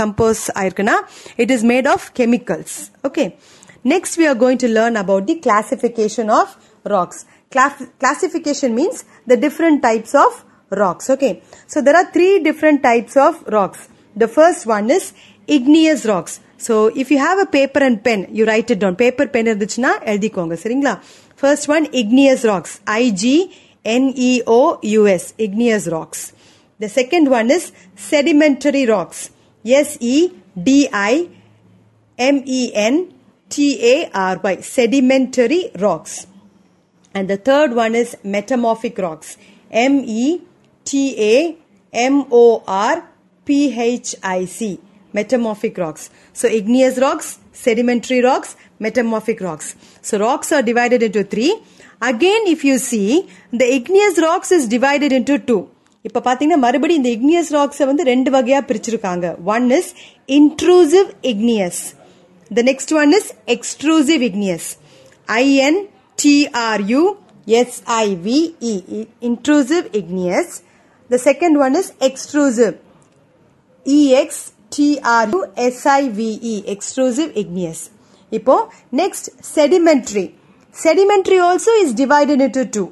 கம்போஸ் 0.00 0.44
ஆயிருக்குன்னா 0.60 0.96
it 1.44 1.54
is 1.56 1.66
made 1.72 1.90
of 1.96 2.08
chemicals 2.20 2.76
okay 3.10 3.26
Next, 3.90 4.12
we 4.20 4.24
are 4.26 4.38
going 4.40 4.58
to 4.62 4.68
learn 4.76 4.94
about 5.02 5.22
the 5.28 5.34
classification 5.44 6.26
of 6.38 6.46
rocks. 6.85 7.25
Class- 7.51 7.87
classification 7.99 8.73
means 8.75 9.05
the 9.27 9.37
different 9.37 9.81
types 9.81 10.13
of 10.15 10.45
rocks. 10.69 11.09
Okay. 11.09 11.41
So 11.67 11.81
there 11.81 11.95
are 11.95 12.11
three 12.11 12.39
different 12.39 12.83
types 12.83 13.17
of 13.17 13.43
rocks. 13.47 13.89
The 14.15 14.27
first 14.27 14.65
one 14.65 14.89
is 14.89 15.13
igneous 15.47 16.05
rocks. 16.05 16.39
So 16.57 16.87
if 16.87 17.09
you 17.11 17.17
have 17.17 17.39
a 17.39 17.45
paper 17.45 17.79
and 17.79 18.03
pen, 18.03 18.27
you 18.31 18.45
write 18.45 18.69
it 18.71 18.79
down. 18.79 18.95
Paper, 18.95 19.27
pen 19.27 19.45
இருந்துச்சுன்னா 19.45 19.91
எழுதிக்கோங்க 20.11 20.57
சரிங்களா 20.63 20.93
First 21.43 21.67
one, 21.67 21.85
igneous 22.01 22.41
rocks. 22.43 22.71
I-G-N-E-O-U-S. 22.85 23.43
Igneous 25.45 25.87
rocks. 25.87 26.33
The 26.79 26.89
second 26.89 27.29
one 27.29 27.49
is 27.49 27.71
sedimentary 27.95 28.85
rocks. 28.85 29.31
S-E-D-I 29.65 31.13
M-E-N 32.17 32.95
T-A-R-Y, 33.49 34.55
sedimentary 34.61 35.71
rocks. 35.79 36.27
And 37.16 37.24
the 37.32 37.38
third 37.38 37.70
one 37.74 37.94
is 37.94 38.10
metamorphic 38.34 38.96
rocks, 38.98 39.28
M-E-T-A-M-O-R-P-H-I-C, 43.48 44.80
metamorphic 45.12 45.78
rocks. 45.78 46.02
So 46.32 46.46
igneous 46.48 46.98
rocks, 46.98 47.38
sedimentary 47.54 48.20
rocks, 48.22 48.50
metamorphic 48.78 49.40
rocks. 49.40 49.66
So 50.02 50.18
rocks 50.18 50.52
are 50.52 50.62
divided 50.62 51.02
into 51.02 51.22
three. 51.24 51.52
Again, 52.02 52.42
if 52.54 52.64
you 52.64 52.76
see, 52.78 53.08
the 53.52 53.66
igneous 53.78 54.18
rocks 54.18 54.52
is 54.52 54.68
divided 54.68 55.12
into 55.20 55.36
two. 55.50 55.62
இப்ப 56.08 56.20
பாத்தீங்கன்னா 56.26 56.58
மறுபடியும் 56.64 57.00
இந்த 57.00 57.10
igneous 57.16 57.48
rocks 57.56 57.78
வந்து 57.90 58.02
ரெண்டு 58.10 58.30
வகையா 58.34 58.58
பிரிச்சிருக்காங்க 58.68 59.26
one 59.54 59.68
is 59.78 59.90
intrusive 60.38 61.08
igneous 61.32 61.78
The 62.50 62.62
next 62.62 62.92
one 62.92 63.12
is 63.18 63.24
extrusive 63.54 64.22
igneous. 64.22 64.66
I 65.26 65.44
N 65.70 65.76
T 66.17 66.47
R 66.53 66.79
U 66.81 67.17
S 67.47 67.81
I 67.87 68.15
V 68.15 68.55
E. 68.59 69.07
Intrusive 69.21 69.89
igneous. 69.93 70.63
The 71.09 71.19
second 71.19 71.57
one 71.57 71.75
is 71.75 71.93
extrusive. 72.01 72.79
E 73.85 74.15
X 74.15 74.53
T 74.69 74.99
R 75.03 75.27
U 75.29 75.45
S 75.57 75.85
I 75.85 76.09
V 76.09 76.39
E. 76.41 76.55
Extrusive 76.75 77.31
igneous. 77.35 77.81
இப்போ 78.37 78.55
next 79.01 79.25
sedimentary. 79.55 80.27
Sedimentary 80.83 81.39
also 81.47 81.71
is 81.83 81.89
divided 81.93 82.39
into 82.47 82.63
two. 82.75 82.87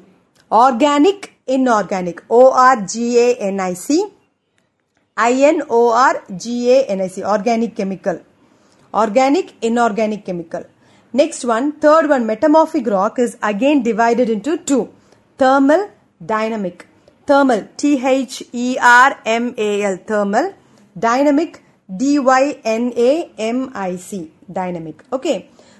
Organic, 0.64 1.20
inorganic. 1.46 2.18
O 2.38 2.42
R 2.52 2.76
G 2.92 3.18
A 3.26 3.28
N 3.52 3.58
I 3.60 3.74
C. 3.84 3.88
I 5.16 5.32
N 5.54 5.62
O 5.78 5.80
R 6.10 6.14
G 6.42 6.44
A 6.76 6.78
N 6.96 7.00
I 7.06 7.10
C. 7.14 7.24
Organic 7.36 7.74
chemical 7.80 8.18
organic 8.92 9.54
inorganic 9.62 10.24
chemical 10.24 10.64
next 11.19 11.45
one 11.45 11.67
third 11.83 12.09
one 12.13 12.25
metamorphic 12.29 12.87
rock 12.95 13.19
is 13.25 13.37
again 13.41 13.81
divided 13.83 14.29
into 14.29 14.57
two. 14.57 14.83
Thermal 15.37 15.89
dynamic. 16.33 16.87
Thermal 17.27 17.61
t 17.77 17.91
h 18.03 18.43
e 18.65 18.77
r 18.77 19.17
m 19.25 19.45
a 19.67 19.71
l 19.93 19.97
thermal 20.09 20.47
dynamic 21.07 21.61
d 22.01 22.19
y 22.19 22.43
n 22.63 22.85
a 23.09 23.11
m 23.37 23.59
i 23.73 23.95
c 24.07 24.31
dynamic. 24.59 25.03
Okay. 25.17 25.37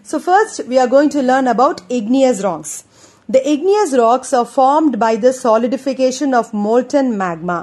So 0.10 0.20
first 0.20 0.66
we 0.72 0.78
are 0.82 0.90
going 0.96 1.12
to 1.18 1.22
learn 1.30 1.48
about 1.56 1.82
igneous 1.90 2.42
rocks. 2.48 2.74
The 3.28 3.42
igneous 3.54 3.94
rocks 4.04 4.32
are 4.40 4.46
formed 4.58 5.00
by 5.06 5.14
the 5.16 5.34
solidification 5.34 6.34
of 6.40 6.54
molten 6.54 7.18
magma. 7.18 7.60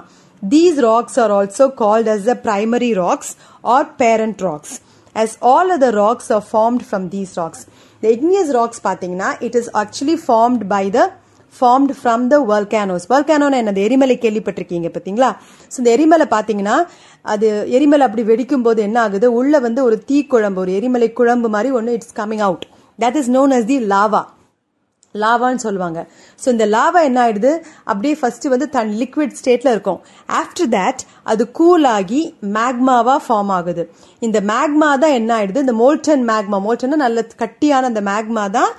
These 0.54 0.82
rocks 0.82 1.16
are 1.24 1.30
also 1.30 1.70
called 1.70 2.08
as 2.08 2.24
the 2.24 2.34
primary 2.48 2.94
rocks 2.94 3.36
or 3.62 3.84
parent 3.84 4.40
rocks 4.42 4.80
as 5.14 5.30
all 5.50 5.66
other 5.76 5.92
rocks 6.02 6.30
are 6.30 6.44
formed 6.52 6.82
from 6.90 7.02
these 7.14 7.32
rocks. 7.40 7.60
The 8.02 8.10
igneous 8.16 8.48
rocks 8.58 8.78
பாத்தீங்கன்னா 8.86 9.30
it 9.46 9.54
is 9.60 9.66
actually 9.82 10.16
formed 10.28 10.62
by 10.74 10.84
the 10.96 11.04
formed 11.54 11.90
from 12.00 12.22
the 12.32 12.36
volcanoes 12.50 13.06
volcano 13.12 13.46
என்னது? 13.60 13.80
எரிமலை 13.86 14.16
கேள்விப்பட்டிருக்கீங்க 14.24 14.90
பார்த்தீங்களா? 14.94 15.30
So 15.72 15.76
இந்த 15.82 15.90
எரிமலை 15.96 16.26
பார்த்தீங்கன்னா 16.34 16.76
அது 17.32 17.48
எரிமலை 17.76 18.04
அப்படி 18.08 18.22
வெடிக்கும் 18.30 18.64
போது 18.66 18.80
என்ன 18.88 18.98
ஆகுது? 19.06 19.26
உள்ள 19.40 19.60
வந்து 19.66 19.80
ஒரு 19.88 19.98
தீ 20.08 20.18
குழம்பு 20.32 20.62
ஒரு 20.64 20.72
எரிமலை 20.78 21.08
குழம்பு 21.18 21.50
மாதிரி 21.56 21.72
ஒன்று 21.80 21.96
it's 21.98 22.16
coming 22.20 22.44
out 22.48 22.64
that 23.04 23.18
is 23.22 23.30
known 23.36 23.54
as 23.58 23.68
the 23.72 23.78
lava 23.92 24.22
லாவான்னு 25.22 25.64
சொல்லுவாங்க. 25.64 26.00
ஸோ 26.42 26.46
இந்த 26.54 26.66
லாவா 26.74 27.00
என்ன 27.08 27.18
ஆயிடுது? 27.24 27.52
அப்படியே 27.90 28.14
ஃபர்ஸ்ட் 28.20 28.46
வந்து 28.52 28.68
தன் 28.76 28.92
லிக்விட் 29.00 29.36
ஸ்டேட்ல 29.40 29.72
இருக்கும். 29.74 30.00
ஆஃப்டர் 30.40 30.70
தட் 30.76 31.02
அது 31.32 31.42
கூல் 31.58 31.86
ஆகி 31.96 32.22
மேக்மாவா 32.56 33.16
ஃபார்ம் 33.26 33.52
ஆகுது. 33.58 33.84
இந்த 34.28 34.40
மேக்மா 34.52 34.90
தான் 35.02 35.16
என்ன 35.18 35.30
ஆயிடுது? 35.38 35.64
இந்த 35.66 35.76
மோல்டன் 35.82 36.24
மேக்மா 36.30 36.60
மோல்டன் 36.68 37.04
நல்ல 37.06 37.24
கட்டியான 37.42 37.90
அந்த 37.92 38.02
மேக்மா 38.10 38.46
தான் 38.58 38.72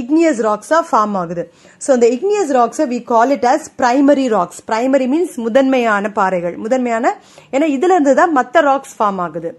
இக்னியஸ் 0.00 0.40
ராக்ஸா 0.46 0.78
ஃபார்ம் 0.88 1.14
ஆகுது. 1.20 1.42
ஸோ 1.84 1.90
இந்த 1.96 2.06
igneous 2.16 2.50
ராக்ஸை 2.56 2.86
we 2.94 2.98
call 3.12 3.30
it 3.36 3.46
as 3.52 3.68
primary 3.80 4.26
rocks 4.34 4.60
primary 4.70 5.06
means 5.12 5.36
முதன்மையான 5.44 6.10
பாறைகள். 6.18 6.56
முதன்மையான 6.64 7.14
ஏன்னா 7.54 7.68
இதுல 7.76 7.94
இருந்து 7.96 8.14
தான் 8.20 8.34
மற்ற 8.38 8.60
ராக்ஸ் 8.70 8.94
ஃபார்ம் 8.98 9.20
ஆகுது. 9.26 9.52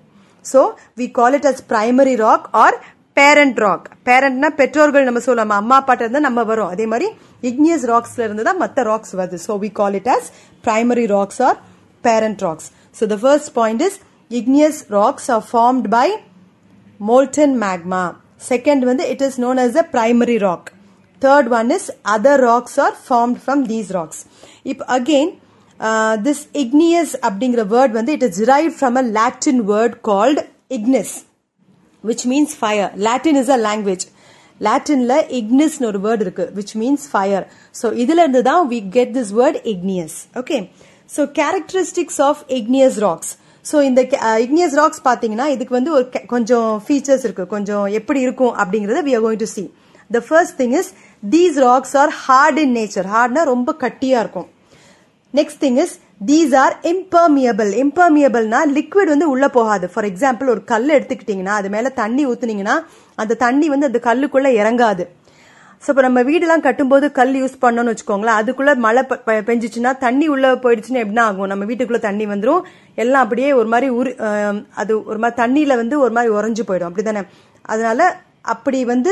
So 0.45 0.61
we 0.99 1.07
call 1.17 1.37
it 1.39 1.47
as 1.51 1.63
primary 1.71 2.15
rock 2.25 2.45
or 2.65 2.77
parent 3.17 3.59
rock 3.63 3.87
பேரண்ட்னா 4.07 4.49
பெற்றோர்கள் 4.57 5.07
நம்ம 5.07 5.21
சொல்லலாம் 5.21 5.53
அம்மா 5.57 5.77
அப்பாட்ட 5.79 6.05
இருந்தால் 6.05 6.27
நம்ம 6.27 6.43
வரும் 6.43 6.71
அதே 6.73 6.85
மாதிரி 6.91 7.07
இக்னியஸ் 7.43 7.85
ராக்ஸ்ல 7.91 8.25
இருந்து 8.25 8.43
தான் 8.43 8.61
மற்ற 8.63 8.83
ராக்ஸ் 8.89 9.13
வருது 9.19 9.39
so 9.45 9.55
we 9.63 9.69
call 9.79 9.97
it 9.99 10.09
as 10.15 10.27
primary 10.63 11.05
rocks 11.13 11.41
or 11.47 11.57
parent 12.03 12.43
rocks 12.47 12.67
so 12.95 13.05
the 13.07 13.17
first 13.23 13.51
point 13.57 13.83
is 13.87 13.97
igneous 14.31 14.79
rocks 14.97 15.29
are 15.35 15.43
formed 15.49 15.87
by 15.95 16.07
molten 16.99 17.55
magma 17.63 18.03
second 18.47 18.83
வந்து 18.85 19.03
it 19.13 19.23
is 19.27 19.39
known 19.39 19.59
as 19.63 19.77
a 19.77 19.85
primary 19.93 20.37
rock 20.45 20.69
third 21.21 21.49
one 21.53 21.71
is 21.71 21.87
other 22.15 22.43
rocks 22.47 22.77
are 22.79 22.95
formed 23.05 23.39
from 23.43 23.63
these 23.69 23.91
rocks 23.97 24.21
இப்போ 24.65 24.85
again 24.97 25.31
this 26.23 26.43
igneous 26.61 27.15
அப்படிங்கிற 27.23 27.63
word 27.73 27.95
வந்து 27.97 28.13
it 28.17 28.25
is 28.27 28.39
derive 28.43 28.69
from 28.77 28.97
a 28.97 29.05
Latin 29.13 29.63
word 29.71 29.97
called 30.07 30.41
ignis 30.71 31.15
which 32.09 32.25
means 32.31 32.53
fire 32.59 32.91
Latin 33.07 33.39
is 33.41 33.51
a 33.55 33.59
language 33.63 34.05
லாட்டின்ல 34.61 35.15
இக்னிஸ்னு 35.39 35.87
ஒரு 35.89 35.99
word 36.05 36.23
இருக்கு 36.25 36.45
which 36.55 36.75
means 36.81 37.07
fire 37.11 37.45
so 37.75 37.87
இதுல 38.03 38.21
இருந்து 38.23 38.41
தான் 38.47 38.63
we 38.71 38.79
get 38.95 39.11
this 39.17 39.33
word 39.39 39.59
igneous 39.73 40.15
okay 40.41 40.57
so 41.09 41.23
characteristics 41.39 42.21
of 42.27 42.41
igneous 42.57 42.97
rocks 43.05 43.33
so 43.65 43.77
இந்த 43.87 44.01
igneous 44.43 44.75
rocks 44.79 45.01
பார்த்தீங்கன்னா 45.07 45.47
இதுக்கு 45.55 45.73
வந்து 45.77 45.91
ஒரு 45.95 46.05
கொஞ்சம் 46.27 46.69
ஃபீச்சர்ஸ் 46.85 47.25
இருக்கு 47.27 47.45
கொஞ்சம் 47.53 47.85
எப்படி 47.99 48.19
இருக்கும் 48.25 48.53
அப்படிங்கறத 48.61 49.01
we 49.07 49.13
are 49.17 49.25
going 49.25 49.43
to 49.43 49.49
see 49.55 49.63
the 50.11 50.21
first 50.27 50.57
thing 50.61 50.75
is 50.79 50.89
these 51.23 51.57
rocks 51.65 51.95
are 52.01 52.13
hard 52.23 52.59
in 52.63 52.75
nature 52.77 53.09
ஹார்ட்னா 53.13 53.43
ரொம்ப 53.53 53.71
கட்டியா 53.83 54.19
இருக்கும் 54.23 54.47
next 55.33 55.59
thing 55.63 55.79
is 55.83 55.95
these 56.21 56.53
are 56.61 56.75
impermeable 56.91 57.71
இம்பர்மியபிள்னா 57.83 58.59
liquid 58.77 59.11
வந்து 59.13 59.27
உள்ள 59.33 59.45
போகாது. 59.57 59.85
ஃபார் 59.93 60.07
எக்ஸாம்பிள் 60.09 60.47
ஒரு 60.53 60.61
கல் 60.71 60.89
எடுத்துக்கிட்டீங்கன்னா 60.95 61.55
அது 61.59 61.69
மேல 61.75 61.89
தண்ணி 62.01 62.23
ஊத்துனீங்கன்னா 62.31 62.75
அந்த 63.21 63.37
தண்ணி 63.45 63.67
வந்து 63.73 63.89
அந்த 63.89 63.99
கல்லுக்குள்ள 64.07 64.49
இறங்காது. 64.61 65.05
ஸோ 65.83 65.87
இப்போ 65.93 66.03
நம்ம 66.05 66.19
வீடெல்லாம் 66.29 66.63
கட்டும்போது 66.67 67.07
கல் 67.17 67.33
யூஸ் 67.41 67.55
பண்ணோம்னு 67.63 67.91
வச்சுக்கோங்களேன் 67.93 68.37
அதுக்குள்ள 68.41 68.71
மழை 68.85 69.01
பெஞ்சிச்சுன்னா 69.49 69.91
தண்ணி 70.05 70.27
உள்ள 70.35 70.53
போயிடுச்சுன்னா 70.63 71.01
எப்படின்னா 71.03 71.25
ஆகும்? 71.29 71.49
நம்ம 71.51 71.65
வீட்டுக்குள்ள 71.69 71.99
தண்ணி 72.07 72.25
வந்துடும் 72.33 72.63
எல்லாம் 73.03 73.25
அப்படியே 73.25 73.49
ஒரு 73.59 73.69
மாதிரி 73.73 73.89
உரு 73.99 74.11
அது 74.81 74.93
ஒரு 75.11 75.19
மாதிரி 75.23 75.37
தண்ணியில 75.41 75.75
வந்து 75.81 75.97
ஒரு 76.05 76.13
மாதிரி 76.17 76.31
உறைஞ்சு 76.37 76.65
போயிடும். 76.69 76.89
அப்படிதானே? 76.91 77.23
அதனால 77.73 78.01
அப்படி 78.55 78.79
வந்து 78.93 79.11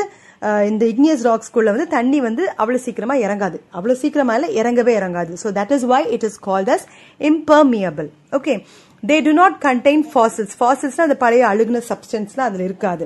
இந்த 0.70 0.84
இக்னியஸ் 0.92 1.26
ராக்ஸ்குள்ள 1.30 1.70
வந்து 1.76 1.88
தண்ணி 1.98 2.20
வந்து 2.28 2.44
அவ்வளவு 2.62 2.84
சீக்கிரமா 2.86 3.16
இறங்காது. 3.26 3.58
அவ்வளவு 3.78 4.00
சீக்கிரமா 4.02 4.34
இல்லை 4.38 4.50
இறங்கவே 4.62 4.94
இறங்காது. 5.02 5.34
So 5.44 5.50
that 5.60 5.74
is 5.78 5.86
why 5.94 6.02
it 6.16 6.26
is 6.30 6.40
called 6.48 6.72
as 6.76 6.86
impermeable 7.22 8.10
okay 8.40 8.56
they 9.04 9.18
do 9.28 9.34
not 9.42 9.56
contain 9.68 10.06
fossils 10.14 10.56
ஃபாசில்ஸ்னா 10.60 11.06
அந்த 11.08 11.18
பழைய 11.24 11.46
அழுகுன 11.52 11.82
சப்ஸ்டன்ஸ்லாம் 11.92 12.50
அதில் 12.50 12.66
இருக்காது. 12.70 13.06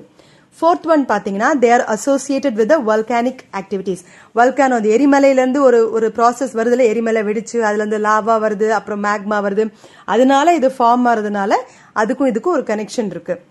ஃபோர்த் 0.59 0.88
ஒன் 0.93 1.03
பார்த்தீங்கன்னா 1.09 1.50
they 1.63 1.69
are 1.75 1.83
associated 1.93 2.57
with 2.62 2.74
volcanic 2.88 3.43
activities 3.59 4.01
volcano 4.39 4.77
அந்த 4.79 4.89
எரிமலையிலேருந்து 4.95 5.62
ஒரு 5.67 5.79
ஒரு 5.98 6.07
ப்ராசஸ் 6.17 6.53
வருதுல 6.59 6.88
எரிமலை 6.93 7.21
வெடிச்சு 7.27 7.57
அதுலேருந்து 7.67 8.00
லாவா 8.07 8.36
வருது 8.45 8.67
அப்புறம் 8.77 9.03
மேக்மா 9.07 9.38
வருது. 9.48 9.65
அதனால 10.13 10.55
இது 10.59 10.69
ஃபார்ம் 10.77 11.05
ஆகிறதுனால 11.12 11.51
அதுக்கும் 12.03 12.31
இதுக்கும் 12.31 12.57
ஒரு 12.57 12.65
கனெக்ஷன் 12.71 13.12
இருக்குது 13.15 13.41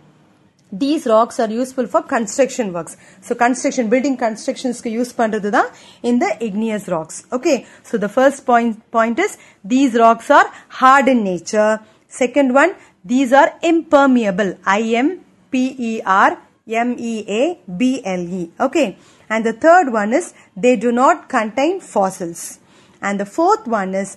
these 0.72 1.06
rocks 1.06 1.40
are 1.40 1.50
useful 1.50 1.87
for 1.87 2.02
construction 2.02 2.72
works 2.72 2.96
so 3.20 3.34
construction 3.34 3.88
building 3.88 4.16
constructions 4.16 4.80
க்கு 4.80 4.90
யூஸ் 4.98 5.12
பண்றது 5.20 5.50
தான் 5.50 5.70
இந்த 6.00 6.25
igneous 6.40 6.88
rocks 6.88 7.16
okay 7.37 7.66
so 7.88 7.98
the 7.98 8.08
first 8.08 8.44
point 8.50 8.75
point 8.90 9.18
is 9.18 9.38
these 9.64 9.94
rocks 9.94 10.30
are 10.30 10.48
hard 10.68 11.08
in 11.08 11.25
nature 11.25 11.80
second 12.08 12.52
one 12.54 12.75
these 13.04 13.32
are 13.32 13.50
impermeable 13.62 14.52
i 14.64 14.82
m 15.06 15.08
p 15.50 15.75
e 15.90 16.02
r 16.04 16.30
m 16.66 16.94
e 16.98 17.14
a 17.40 17.58
b 17.80 18.02
l 18.04 18.22
e 18.40 18.50
okay 18.66 18.96
and 19.30 19.44
the 19.44 19.52
third 19.52 19.92
one 19.92 20.12
is 20.12 20.34
they 20.56 20.76
do 20.76 20.92
not 20.92 21.28
contain 21.28 21.80
fossils 21.80 22.58
and 23.00 23.20
the 23.20 23.26
fourth 23.26 23.66
one 23.66 23.94
is 23.94 24.16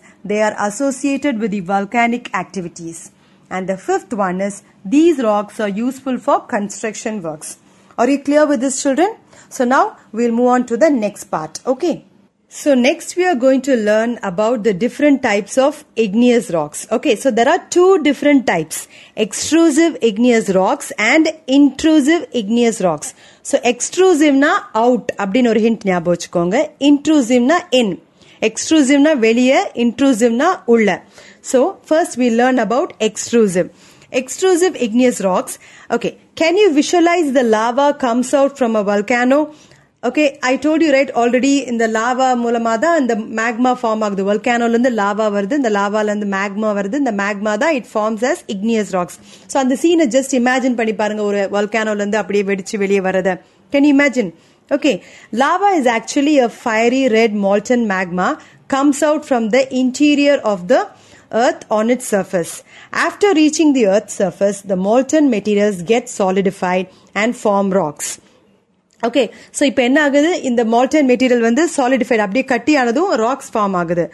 they 3.51 3.55
are 3.55 3.63
associated 3.63 3.69
with 3.69 3.69
the 3.69 3.69
volcanic 3.69 3.69
activities 3.69 3.69
and 3.69 3.69
the 3.69 3.77
fifth 3.77 4.13
one 4.13 4.41
is 4.41 4.63
these 4.85 5.19
rocks 5.19 5.61
are 5.61 5.69
useful 5.69 6.19
for 6.19 6.41
construction 6.41 7.23
works. 7.23 7.59
Are 7.99 8.09
you 8.09 8.23
clear 8.23 8.47
with 8.47 8.61
this, 8.61 8.83
children? 8.83 9.17
So 9.49 9.65
now 9.65 9.97
we'll 10.13 10.33
move 10.33 10.47
on 10.47 10.67
to 10.67 10.77
the 10.77 10.91
next 10.91 11.25
part. 11.25 11.61
Okay. 11.67 12.05
So 12.49 12.75
next 12.75 13.17
we 13.17 13.27
are 13.27 13.35
going 13.35 13.63
to 13.63 13.77
learn 13.77 14.19
about 14.23 14.63
the 14.63 14.73
different 14.73 15.23
types 15.23 15.59
of 15.59 15.85
igneous 15.97 16.51
rocks. 16.51 16.87
Okay, 16.93 17.17
so 17.17 17.31
there 17.31 17.49
are 17.49 17.59
two 17.71 18.03
different 18.03 18.47
types. 18.47 18.89
Extrusive 19.17 19.99
igneous 20.01 20.51
rocks 20.51 20.93
and 20.97 21.29
intrusive 21.47 22.27
igneous 22.33 22.81
rocks. 22.81 23.15
So 23.43 23.59
extrusive 23.59 24.35
na 24.35 24.71
out 24.75 25.13
அப்படின்னு 25.19 25.49
ஒரு 25.49 25.61
hint 25.61 25.85
ஞாபகம் 25.85 26.17
வச்சுக்கோங்க 26.17 26.71
intrusive 26.81 27.43
na 27.43 27.59
in 27.71 28.05
எக்ஸ்ட்ரூசிவ்னா 28.43 29.17
வெளியே 29.17 29.71
இன்ட்ரூசிவ்னா 29.75 30.63
உள்ள 30.65 31.05
so 31.53 31.61
first 31.89 32.17
we 32.23 32.29
learn 32.41 32.61
about 32.67 32.93
extrusive 33.09 33.69
extrusive 34.13 34.75
igneous 34.87 35.17
rocks 35.29 35.57
okay 35.97 36.11
can 36.41 36.59
you 36.63 36.67
visualise 36.81 37.31
the 37.39 37.43
lava 37.57 37.87
comes 38.05 38.35
out 38.41 38.55
from 38.59 38.77
a 38.81 38.85
volcano 38.91 39.41
okay 40.03 40.25
I 40.51 40.53
told 40.65 40.85
you 40.87 40.91
right 40.97 41.13
already 41.21 41.53
இந்த 41.73 41.85
lava 41.97 42.29
மூலமா 42.43 42.75
தான் 42.85 42.99
இந்த 43.03 43.15
magma 43.39 43.73
form 43.81 44.03
ஆகுது 44.07 44.25
volcano-ல 44.31 44.73
இருந்து 44.75 44.93
lava 45.01 45.27
வருது 45.37 45.55
இந்த 45.61 45.71
லாவால 45.79 46.11
இருந்து 46.13 46.29
மேக்மா 46.37 46.71
வருது 46.79 46.97
இந்த 47.03 47.13
மேக்மா 47.23 47.55
தான் 47.63 47.75
it 47.79 47.89
forms 47.93 48.25
as 48.33 48.41
igneous 48.55 48.91
rocks 48.97 49.17
so 49.53 49.59
அந்த 49.63 49.77
சீனை 49.83 50.07
ஜஸ்ட் 50.17 50.35
இமேஜின் 50.41 50.77
பண்ணி 50.81 50.95
பாருங்க 51.01 51.25
ஒரு 51.31 51.41
volcano-ல 51.57 52.01
இருந்து 52.03 52.21
அப்படியே 52.23 52.45
வெடிச்சு 52.51 52.79
வெளியே 52.85 53.03
வரத 53.09 53.33
can 53.73 53.89
you 53.89 53.95
imagine 53.99 54.31
Okay, 54.71 54.93
lava 55.33 55.69
is 55.79 55.87
actually 55.89 56.33
a 56.39 56.49
fiery 56.63 57.03
red 57.09 57.33
molten 57.43 57.83
magma 57.87 58.29
comes 58.69 59.01
out 59.09 59.23
from 59.25 59.51
the 59.51 59.63
interior 59.81 60.39
of 60.53 60.67
the 60.73 60.81
earth 61.32 61.66
on 61.72 61.90
its 61.90 62.08
surface. 62.08 62.64
After 62.92 63.34
reaching 63.34 63.74
the 63.74 63.88
earth's 63.88 64.14
surface, 64.14 64.62
the 64.62 64.76
molten 64.76 65.30
materials 65.30 65.82
get 65.82 66.10
solidified 66.10 66.90
and 67.16 67.36
form 67.36 67.72
rocks. 67.72 68.20
Okay 69.08 69.24
so 69.58 69.64
இப்போ 69.70 69.82
என்ன 69.88 70.00
ஆகுது? 70.08 70.32
இந்த 70.50 70.62
molten 70.74 71.08
material 71.12 71.46
வந்து 71.48 71.64
சாலிடிஃபைட் 71.76 72.24
அப்படியே 72.26 72.46
கட்டி 72.52 72.74
ஆனதும் 72.82 73.12
rocks 73.24 73.50
form 73.54 73.76
ஆகுது 73.82 74.06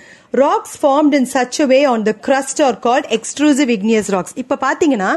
rocks 0.42 0.76
formed 0.82 1.16
in 1.20 1.28
such 1.34 1.60
way 1.72 1.80
on 1.92 2.06
the 2.08 2.12
crust 2.28 2.62
are 2.68 2.78
called 2.86 3.08
extrusive 3.18 3.70
igneous 3.76 4.10
rocks 4.16 4.36
இப்போ 4.44 4.56
பார்த்தீங்கன்னா 4.66 5.10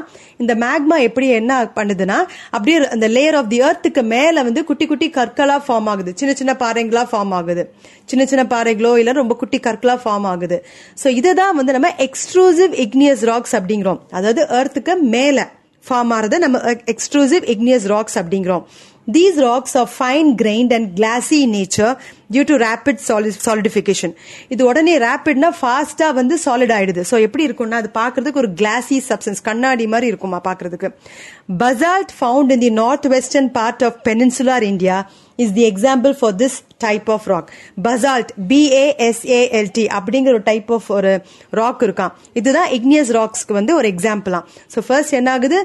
இந்த 0.42 0.52
மேக்மா 0.64 0.96
எப்படி 1.08 1.28
என்ன 1.40 1.52
பண்ணுதுன்னா 1.78 2.18
அப்படியே 2.54 2.76
அந்த 2.96 3.08
லேயர் 3.16 3.38
ஆஃப் 3.40 3.50
தி 3.52 3.60
எர்த்துக்கு 3.68 4.04
மேலே 4.14 4.42
வந்து 4.48 4.64
குட்டி 4.70 4.86
குட்டி 4.92 5.08
கற்களாக 5.18 5.60
ஃபார்ம் 5.66 5.88
ஆகுது. 5.92 6.12
சின்ன 6.20 6.34
சின்ன 6.40 6.52
பாறைங்களா 6.64 7.04
ஃபார்ம் 7.12 7.34
ஆகுது. 7.38 7.64
சின்ன 8.10 8.22
சின்ன 8.32 8.42
பாறைகளோ 8.54 8.92
இல்லை 9.02 9.14
ரொம்ப 9.22 9.36
குட்டி 9.42 9.60
கற்களாக 9.68 9.98
ஃபார்ம் 10.04 10.28
ஆகுது. 10.32 10.58
ஸோ 11.02 11.08
இதை 11.20 11.32
தான் 11.42 11.56
வந்து 11.60 11.74
நம்ம 11.78 11.90
எக்ஸ்ட்ரூசிவ் 12.08 12.74
இக்னியஸ் 12.86 13.24
ராக்ஸ் 13.32 13.56
அப்படிங்கிறோம். 13.60 14.00
அதாவது 14.18 14.42
எர்த்துக்கு 14.60 14.94
மேலே 15.16 15.46
ஃபார்ம் 15.84 16.10
ஆகிறத 16.14 16.38
நம்ம 16.44 16.58
எக்ஸ்ட்ரூசிவ் 16.92 17.44
இக்னியஸ் 17.54 17.86
ராக்ஸ் 17.94 18.18
அப்படிங்கிறோம். 18.22 18.64
These 19.10 19.36
rocks 19.40 19.74
are 19.74 19.86
fine 19.92 20.36
grained 20.36 20.72
and 20.72 20.96
glassy 20.96 21.42
in 21.42 21.52
nature. 21.52 21.92
Due 22.32 22.42
to 22.48 22.56
rapid 22.62 23.00
solidification 23.44 24.12
இது 24.48 24.62
உடனே 24.68 24.92
ரேபிட்னா 25.04 25.48
ஃபாஸ்ட்டாக 25.56 26.14
வந்து 26.14 26.34
சாலிட் 26.44 26.74
ஆயிடுது 26.76 27.02
ஸோ 27.10 27.16
எப்படி 27.20 27.46
இருக்கும்னா 27.48 27.78
அது 27.82 27.90
பார்க்கிறதுக்கு 27.96 28.40
ஒரு 28.42 28.50
கிளாசி 28.60 28.96
சப்ஸ்டன்ஸ் 29.08 29.42
கண்ணாடி 29.48 29.86
மாதிரி 29.86 30.06
இருக்குமா 30.06 30.38
பார்க்கறதுக்கு 30.44 30.88
basalt 31.62 32.12
found 32.18 32.52
in 32.56 32.62
the 32.64 32.70
north 32.78 33.08
western 33.14 33.50
part 33.58 33.82
of 33.88 33.98
peninsular 34.08 34.66
India 34.72 34.98
is 35.44 35.54
the 35.58 35.64
example 35.70 36.14
for 36.20 36.34
this 36.42 36.56
type 36.78 37.08
of 37.14 37.28
rock 37.32 37.50
basalt 37.82 38.32
B A S A L T 38.50 39.84
அப்படிங்கிற 39.98 40.32
ஒரு 40.32 40.42
டைப் 40.42 40.72
ஆஃப் 40.72 40.90
ஒரு 40.96 41.12
ராக் 41.52 41.84
இருக்கான் 41.86 42.14
இதுதான் 42.34 42.70
இக்னியஸ் 42.78 43.12
ராக்ஸ்க்கு 43.18 43.58
வந்து 43.58 43.74
ஒரு 43.74 43.88
எக்ஸாம்பிளாம் 43.94 44.44
ஸோ 44.74 44.80
ஃபர்ஸ்ட் 44.88 45.16
என்ன 45.20 45.30
ஆகுது 45.36 45.60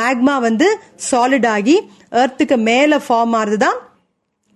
magma 0.00 0.36
வந்து 0.40 0.68
சாலிட் 1.10 1.48
ஆகி 1.56 1.76
எர்த்துக்கு 2.22 2.58
மேலே 2.70 2.98
ஃபார்ம் 3.06 3.34
ஆகுது 3.40 3.58
தான் 3.64 3.78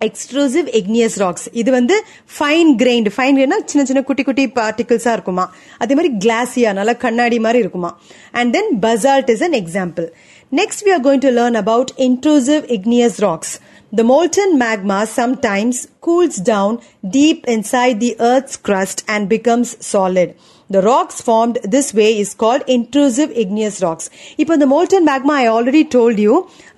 எக்ஸ்க்ளூசிவ் 0.00 0.66
எக்னியஸ் 0.80 1.16
ராக்ஸ் 1.23 1.47
இது 1.61 1.71
வந்து 1.71 1.95
ஃபைன் 2.35 2.68
கிரைண்ட் 2.83 3.09
ஃபைன் 3.14 3.37
கிரைண்ட்னா 3.37 3.59
சின்ன 3.64 3.85
சின்ன 3.85 4.00
குட்டி 4.02 4.23
குட்டி 4.23 4.45
பார்ட்டிகிள்ஸா 4.59 5.12
இருக்குமா? 5.12 5.45
அதே 5.78 5.95
மாதிரி 5.95 6.11
கிளாஸியா 6.25 6.73
நல்லா 6.73 6.95
கண்ணாடி 7.04 7.38
மாதிரி 7.38 7.59
இருக்குமா? 7.59 7.90
And 8.33 8.52
then 8.57 8.71
basalt 8.85 9.30
is 9.35 9.42
an 9.42 9.57
example 9.61 10.07
next 10.52 10.85
we 10.87 10.92
are 10.97 11.02
going 11.07 11.25
to 11.26 11.33
learn 11.38 11.59
about 11.62 11.90
intrusive 12.07 12.62
igneous 12.76 13.18
rocks 13.26 13.52
the 13.92 14.04
molten 14.04 14.59
magma 14.59 15.07
sometimes 15.09 15.76
cools 16.00 16.37
down 16.45 16.78
deep 17.11 17.45
inside 17.47 18.00
the 18.00 18.14
earth's 18.23 18.57
crust 18.59 19.02
and 19.09 19.28
becomes 19.28 19.71
solid 19.85 20.35
the 20.71 20.83
rocks 20.83 21.23
formed 21.23 21.57
this 21.66 21.95
way 21.95 22.09
is 22.18 22.35
called 22.35 22.62
intrusive 22.68 23.30
igneous 23.42 23.76
rocks 23.83 24.07
இப்போ 24.40 24.54
இந்த 24.59 24.66
molten 24.66 25.02
magma 25.11 25.35
I 25.35 25.49
already 25.54 25.85
told 25.97 26.18
you 26.18 26.35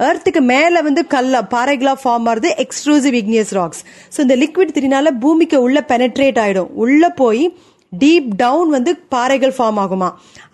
எர்த்துக்கு 0.09 0.43
மேல 0.53 0.83
வந்து 0.89 1.03
கல்ல 1.15 1.41
பாறைகளா 1.55 1.95
form 2.03 2.29
ஆகுது 2.33 2.51
extrusive 2.65 3.17
igneous 3.23 3.51
rocks 3.61 3.81
so 4.15 4.21
இந்த 4.27 4.37
liquid 4.45 4.75
திரினால 4.79 5.13
பூமிக்கு 5.25 5.61
உள்ள 5.67 5.81
பெனட்ரேட் 5.93 6.41
ஆயிடும் 6.45 6.71
உள்ள 6.85 7.11
போய் 7.23 7.45
டீப் 7.93 8.29
டவுன் 8.43 8.69
வந்து 8.77 8.93
பாறைகள் 9.15 9.55
ஃபார்ம் 9.57 9.81
ஆகுமா 9.85 10.09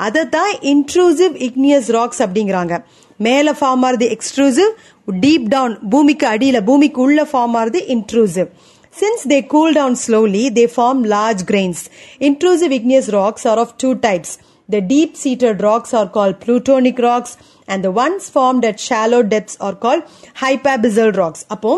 அதை 0.06 0.22
தான் 0.36 0.52
இன்ட்ரூசிவ் 0.72 1.34
இக்னியஸ் 1.48 1.90
ராக்ஸ் 1.96 2.22
அப்படிங்கிறாங்க 2.26 2.74
மேல 3.17 3.51
ஃபார்ம் 3.59 3.83
ஆகுது 3.89 4.07
எக்ஸ்ட்ரூசிவ் 4.15 4.71
டீப் 5.07 5.47
டவுன் 5.47 5.79
பூமிக்கு 5.89 6.27
அடியில 6.27 6.59
பூமிக்கு 6.63 7.01
உள்ள 7.01 7.23
ஃபார்ம் 7.23 7.57
ஆகுது 7.61 7.81
intrusive 7.95 8.49
Since 8.93 9.23
they 9.23 9.41
cool 9.43 9.69
down 9.73 9.95
slowly, 9.95 10.49
they 10.49 10.67
form 10.67 11.03
large 11.03 11.45
grains. 11.45 11.89
Intrusive 12.19 12.73
igneous 12.73 13.07
rocks 13.09 13.45
are 13.45 13.57
of 13.57 13.69
two 13.77 13.95
types. 13.97 14.31
The 14.69 14.81
deep-seated 14.81 15.61
rocks 15.61 15.93
are 15.93 16.09
called 16.09 16.39
plutonic 16.41 16.99
rocks 16.99 17.37
and 17.67 17.83
the 17.83 17.91
ones 17.91 18.29
formed 18.29 18.65
at 18.65 18.79
shallow 18.79 19.23
depths 19.23 19.57
are 19.59 19.75
called 19.75 20.03
hypabyssal 20.41 21.11
rocks. 21.13 21.45
அப்போ 21.47 21.73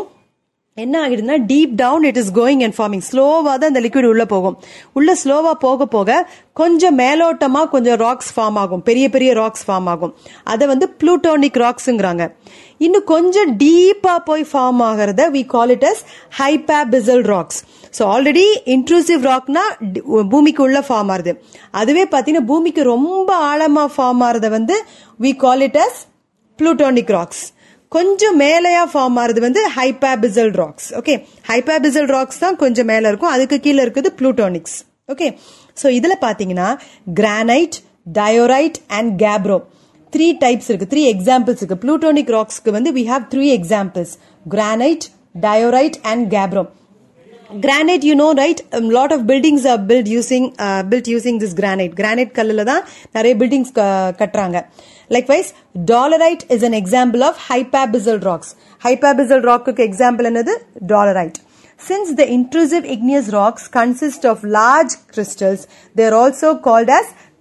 என்ன 0.83 0.97
ஆகிடுதுன்னா 1.05 1.37
deep 1.51 1.73
down 1.81 2.05
it 2.09 2.19
is 2.21 2.31
going 2.39 2.61
and 2.65 2.77
forming 2.77 3.05
ஸ்லோவாக 3.09 3.55
தான் 3.61 3.71
இந்த 3.73 3.81
liquid 3.85 4.09
உள்ளே 4.11 4.27
போகும். 4.33 4.57
உள்ள 4.99 5.11
ஸ்லோவாக 5.23 5.57
போக 5.65 5.87
போக 5.95 6.19
கொஞ்சம் 6.61 6.97
மேலோட்டமாக 7.01 7.67
கொஞ்சம் 7.75 7.99
ராக்ஸ் 8.05 8.31
ஃபார்ம் 8.37 8.59
ஆகும். 8.63 8.83
பெரிய 8.89 9.07
பெரிய 9.15 9.31
ராக்ஸ் 9.41 9.65
ஃபார்ம் 9.69 9.89
ஆகும். 9.95 10.13
அதை 10.53 10.65
வந்து 10.73 10.89
ப்ளூட்டோனிக் 11.01 11.59
ராக்ஸுங்கிறாங்க 11.65 12.27
இன்னும் 12.87 13.07
கொஞ்சம் 13.15 13.51
டீப்பாக 13.63 14.21
போய் 14.29 14.45
ஃபார்ம் 14.53 14.83
ஆகிறத 14.89 15.23
we 15.37 15.43
call 15.55 15.73
it 15.77 15.87
as 15.91 16.03
hypabyssal 16.41 17.25
rocks 17.35 17.61
so 17.99 18.05
already 18.15 18.47
intrusive 18.77 19.23
ராக்னா 19.31 19.65
பூமிக்கு 20.33 20.63
உள்ள 20.69 20.81
ஃபார்ம் 20.89 21.13
ஆகுது. 21.15 21.35
அதுவே 21.81 22.05
பார்த்தீங்கன்னா 22.13 22.49
பூமிக்கு 22.53 22.83
ரொம்ப 22.95 23.31
ஆழமாக 23.51 23.91
ஃபார்ம் 23.97 24.23
ஆகிறத 24.29 24.49
வந்து 24.59 24.77
we 25.27 25.33
call 25.45 25.65
it 25.69 25.81
as 25.87 26.01
plutonic 26.59 27.15
rocks 27.19 27.45
கொஞ்சம் 27.97 28.37
மேலேயா 28.40 28.83
ஃபார்ம் 28.92 29.18
ஆகுது 29.23 29.40
வந்து 29.45 29.61
hypabyssal 29.76 30.52
rocks 30.61 30.88
okay 31.00 31.14
hypabyssal 31.50 32.09
rocks 32.16 32.42
தான் 32.45 32.59
கொஞ்சம் 32.62 32.88
மேல 32.90 33.09
இருக்கும். 33.11 33.33
அதுக்கு 33.35 33.57
கீழே 33.66 33.80
இருக்குது 33.85 34.11
ப்ளூட்டோனிக்ஸ் 34.18 34.76
ஓகே 35.12 35.28
ஸோ 35.83 35.88
இதில் 35.99 36.23
பார்த்தீங்கன்னா 36.25 36.68
granite 37.21 37.76
diorite 38.18 38.78
and 38.99 39.12
gabbro 39.23 39.59
three 40.12 40.26
types 40.42 40.68
இருக்கு 40.71 40.90
த்ரீ 40.92 41.02
எக்ஸாம்பிள்ஸ் 41.14 41.61
இருக்கு. 41.62 41.80
ப்ளூட்டோனிக் 41.85 42.33
ராக்ஸ்க்கு 42.37 42.71
வந்து 42.76 42.92
we 42.99 43.04
have 43.12 43.25
three 43.35 43.47
examples 43.59 44.12
granite 44.47 45.07
diorite 45.47 45.99
and 46.12 46.26
gabbro 46.37 46.64
granite 47.50 48.05
you 48.05 48.14
know 48.14 48.33
right 48.33 48.61
lot 48.90 49.12
of 49.12 49.25
buildings 49.26 49.67
are 49.67 49.81
built 49.87 50.09
using 50.09 50.47
built 50.90 51.09
using 51.09 51.38
this 51.38 51.55
granite 51.55 51.95
granite 51.95 52.33
கல்லில் 52.33 52.64
தான் 52.64 52.83
நிறைய 53.12 53.35
buildings 53.37 53.73
கட்டுறாங்க 54.19 54.59
likewise 55.26 55.50
dolerite 55.87 56.45
is 56.50 56.62
an 56.62 56.73
example 56.73 57.23
of 57.23 57.38
hypabyssal 57.50 58.23
rocks 58.23 58.53
hypabyssal 58.83 59.40
ராக்குக்கு 59.40 59.83
example 59.83 60.27
என்னது 60.27 60.55
dolerite 60.87 61.38
since 61.81 62.12
the 62.14 62.25
intrusive 62.25 62.85
igneous 62.87 63.29
rocks 63.31 63.66
consist 63.73 64.27
of 64.27 64.44
large 64.44 64.94
crystals, 65.14 65.61
they're 65.96 66.12
also 66.12 66.51
called 66.61 66.92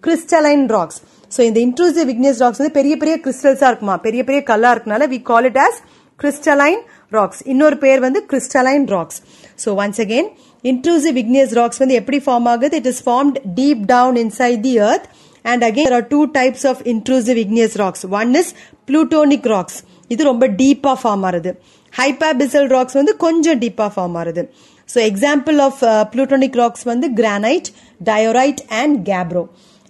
called 0.03 0.25
as 0.29 0.67
rocks 0.71 0.99
so 1.37 1.41
இந்த 1.41 1.59
intrusive 1.59 2.09
igneous 2.09 2.37
rocks 2.37 2.57
வந்து 2.57 2.71
பெரிய 2.71 2.97
பெரிய 2.97 3.19
கிறிஸ்டல்ஸாக 3.25 3.67
இருக்குமா 3.67 3.95
பெரிய 3.97 4.23
பெரிய 4.23 4.43
கல்லாக 4.43 4.75
இருக்கனால 4.75 5.07
we 5.07 5.21
call 5.21 5.45
it 5.45 5.57
as 5.57 5.79
crystalline 6.19 6.79
rocks 7.09 7.41
இன்னொரு 7.45 7.77
பேர் 7.77 7.99
வந்து 7.99 8.25
crystalline 8.29 8.85
rocks 8.87 9.19
so 9.63 9.73
once 9.83 9.99
again 10.05 10.25
intrusive 10.71 11.17
igneous 11.23 11.51
rocks 11.59 11.77
வந்து 11.81 11.95
எப்படி 12.01 12.19
ஃபார்ம் 12.25 12.47
ஆகுது 12.53 12.77
it 12.81 12.87
is 12.91 12.99
formed 13.07 13.35
deep 13.59 13.79
down 13.95 14.13
inside 14.23 14.59
the 14.67 14.75
earth 14.89 15.05
and 15.51 15.61
again 15.69 15.87
there 15.89 15.99
are 16.01 16.07
two 16.15 16.25
types 16.39 16.63
of 16.71 16.77
intrusive 16.93 17.37
igneous 17.45 17.75
rocks 17.83 18.01
one 18.21 18.31
is 18.41 18.49
plutonic 18.89 19.45
rocks 19.55 19.77
இது 20.13 20.23
ரொம்ப 20.31 20.45
டீப்பா 20.61 20.91
form 21.01 21.23
ஆகுது 21.29 21.51
hypabyssal 21.93 22.67
rocks 22.75 22.97
வந்து 22.99 23.13
கொஞ்சம் 23.25 23.59
டீப்பா 23.63 23.87
ஃபார்ம் 23.95 24.17
ஆகுது 24.21 24.43
so 24.87 24.97
example 25.11 25.57
of 25.67 25.75
uh, 25.83 25.93
plutonic 26.13 26.53
rocks 26.61 26.81
வந்து 26.91 27.07
granite 27.19 27.67
diorite 28.09 28.61
and 28.81 28.93
gabbro 29.09 29.43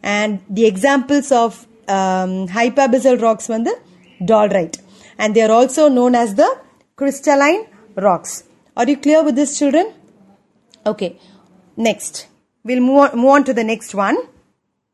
and 0.03 0.39
the 0.57 0.65
examples 0.71 1.27
of 1.43 1.51
um, 1.97 2.31
hypabyssal 2.57 3.17
rocks 3.27 3.47
வந்து 3.55 3.73
dolerite 4.31 4.77
and 5.19 5.35
they 5.35 5.43
are 5.47 5.53
also 5.59 5.83
known 5.89 6.15
as 6.15 6.35
the 6.35 6.49
crystalline 6.99 7.63
rocks. 7.95 8.31
Are 8.77 8.87
you 8.87 8.95
clear 8.95 9.23
with 9.23 9.35
this, 9.35 9.57
children? 9.57 9.91
Okay. 10.85 11.19
Next, 11.75 12.27
we'll 12.63 12.79
move 12.79 12.97
on, 12.99 13.17
move 13.17 13.31
on 13.31 13.43
to 13.45 13.53
the 13.53 13.63
next 13.63 13.95
one 13.95 14.17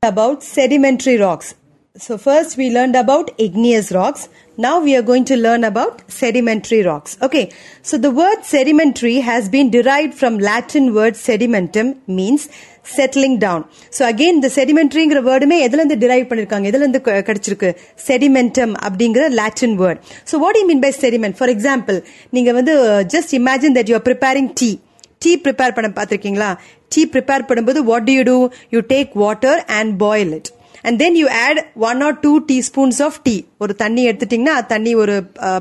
about 0.01 0.41
sedimentary 0.41 1.17
rocks. 1.17 1.53
So 1.97 2.17
first 2.17 2.55
we 2.55 2.71
learned 2.71 2.95
about 2.95 3.31
igneous 3.37 3.91
rocks. 3.91 4.29
Now 4.55 4.79
we 4.79 4.95
are 4.95 5.01
going 5.01 5.25
to 5.25 5.35
learn 5.35 5.65
about 5.65 6.09
sedimentary 6.09 6.81
rocks. 6.81 7.17
Okay. 7.21 7.51
So 7.81 7.97
the 7.97 8.09
word 8.09 8.43
sedimentary 8.43 9.17
has 9.19 9.49
been 9.49 9.69
derived 9.69 10.13
from 10.13 10.37
Latin 10.37 10.93
word 10.93 11.15
sedimentum 11.15 12.07
means 12.07 12.47
settling 12.85 13.37
down 13.37 13.63
so 13.97 14.01
again 14.09 14.37
இந்த 14.37 14.49
செடிமெண்ட்ரிங்கிற 14.55 15.19
வேர்டுமே 15.27 15.57
எதுலேருந்து 15.65 15.97
drive 16.01 16.25
பண்ணியிருக்காங்க 16.29 16.69
எதுலேருந்து 16.71 17.01
கிடைச்சிருக்கு 17.27 17.69
sedimentum 18.07 18.73
அப்படிங்கிற 18.83 19.25
Latin 19.39 19.77
word 19.81 20.01
so 20.31 20.39
what 20.39 20.59
you 20.59 20.65
mean 20.65 20.83
by 20.83 20.91
sediment 20.99 21.37
for 21.39 21.53
example 21.53 21.99
நீங்கள் 22.31 22.57
வந்து 22.59 22.75
just 23.15 23.33
imagine 23.39 23.77
that 23.77 23.91
you 23.91 23.95
are 23.95 24.07
preparing 24.09 24.49
tea 24.61 24.71
tea 25.21 25.33
prepare 25.43 25.75
பண்ண 25.75 25.89
பார்த்துருக்கீங்களா 25.91 26.49
டீ 26.91 27.03
ப்ரிப்பேர் 27.13 27.47
பண்ணும்போது 27.49 27.79
what 27.85 28.07
do 28.07 28.13
you 28.13 28.23
do 28.25 28.37
you 28.71 28.81
take 28.89 29.13
water 29.21 29.59
and 29.77 29.93
boil 29.99 30.33
it 30.35 30.49
and 30.87 30.97
then 31.03 31.17
you 31.21 31.27
add 31.45 31.59
one 31.89 32.01
or 32.07 32.17
two 32.25 32.31
teaspoons 32.69 32.99
of 33.07 33.19
tea 33.27 33.35
ஒரு 33.63 33.73
தண்ணி 33.81 34.01
எடுத்துட்டீங்கன்னா 34.09 34.53
அது 34.59 34.67
தண்ணி 34.73 34.91
ஒரு 35.03 35.15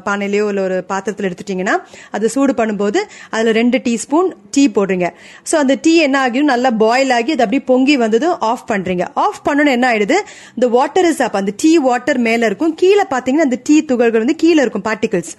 பானையிலையோ 0.07 0.45
இல்லை 0.53 0.63
ஒரு 0.69 0.79
பாத்திரத்தில் 0.93 1.29
எடுத்துட்டீங்கன்னா 1.29 1.75
அது 2.17 2.33
சூடு 2.35 2.53
பண்ணும்போது 2.61 3.01
அதில் 3.35 3.53
ரெண்டு 3.61 3.81
டீ 3.87 3.95
ஸ்பூன் 4.05 4.31
டீ 4.57 4.65
போடுறீங்க. 4.77 5.09
ஸோ 5.51 5.55
அந்த 5.63 5.75
டீ 5.85 5.93
என்ன 6.07 6.17
ஆகியும் 6.27 6.51
நல்லா 6.53 6.71
பாயில் 6.85 7.13
ஆகி 7.19 7.33
அது 7.37 7.45
அப்படியே 7.47 7.65
பொங்கி 7.73 7.97
வந்ததும் 8.05 8.37
ஆஃப் 8.51 8.67
பண்ணுறீங்க 8.73 9.07
ஆஃப் 9.27 9.43
பண்ணணும் 9.49 9.75
என்ன 9.77 9.87
ஆயிடுது? 9.93 10.19
இந்த 10.57 10.69
வாட்டர் 10.77 11.09
இஸ் 11.11 11.23
அப் 11.27 11.39
அந்த 11.41 11.55
டீ 11.65 11.73
வாட்டர் 11.89 12.21
மேலே 12.29 12.45
இருக்கும். 12.51 12.75
கீழே 12.83 13.05
பார்த்தீங்கன்னா 13.13 13.49
அந்த 13.49 13.61
டீ 13.69 13.77
துகள்கள் 13.93 14.25
வந்து 14.25 14.39
கீழே 14.43 14.61
இருக்கும் 14.65 14.87
பார்ட்டிகல்ஸ் 14.89 15.33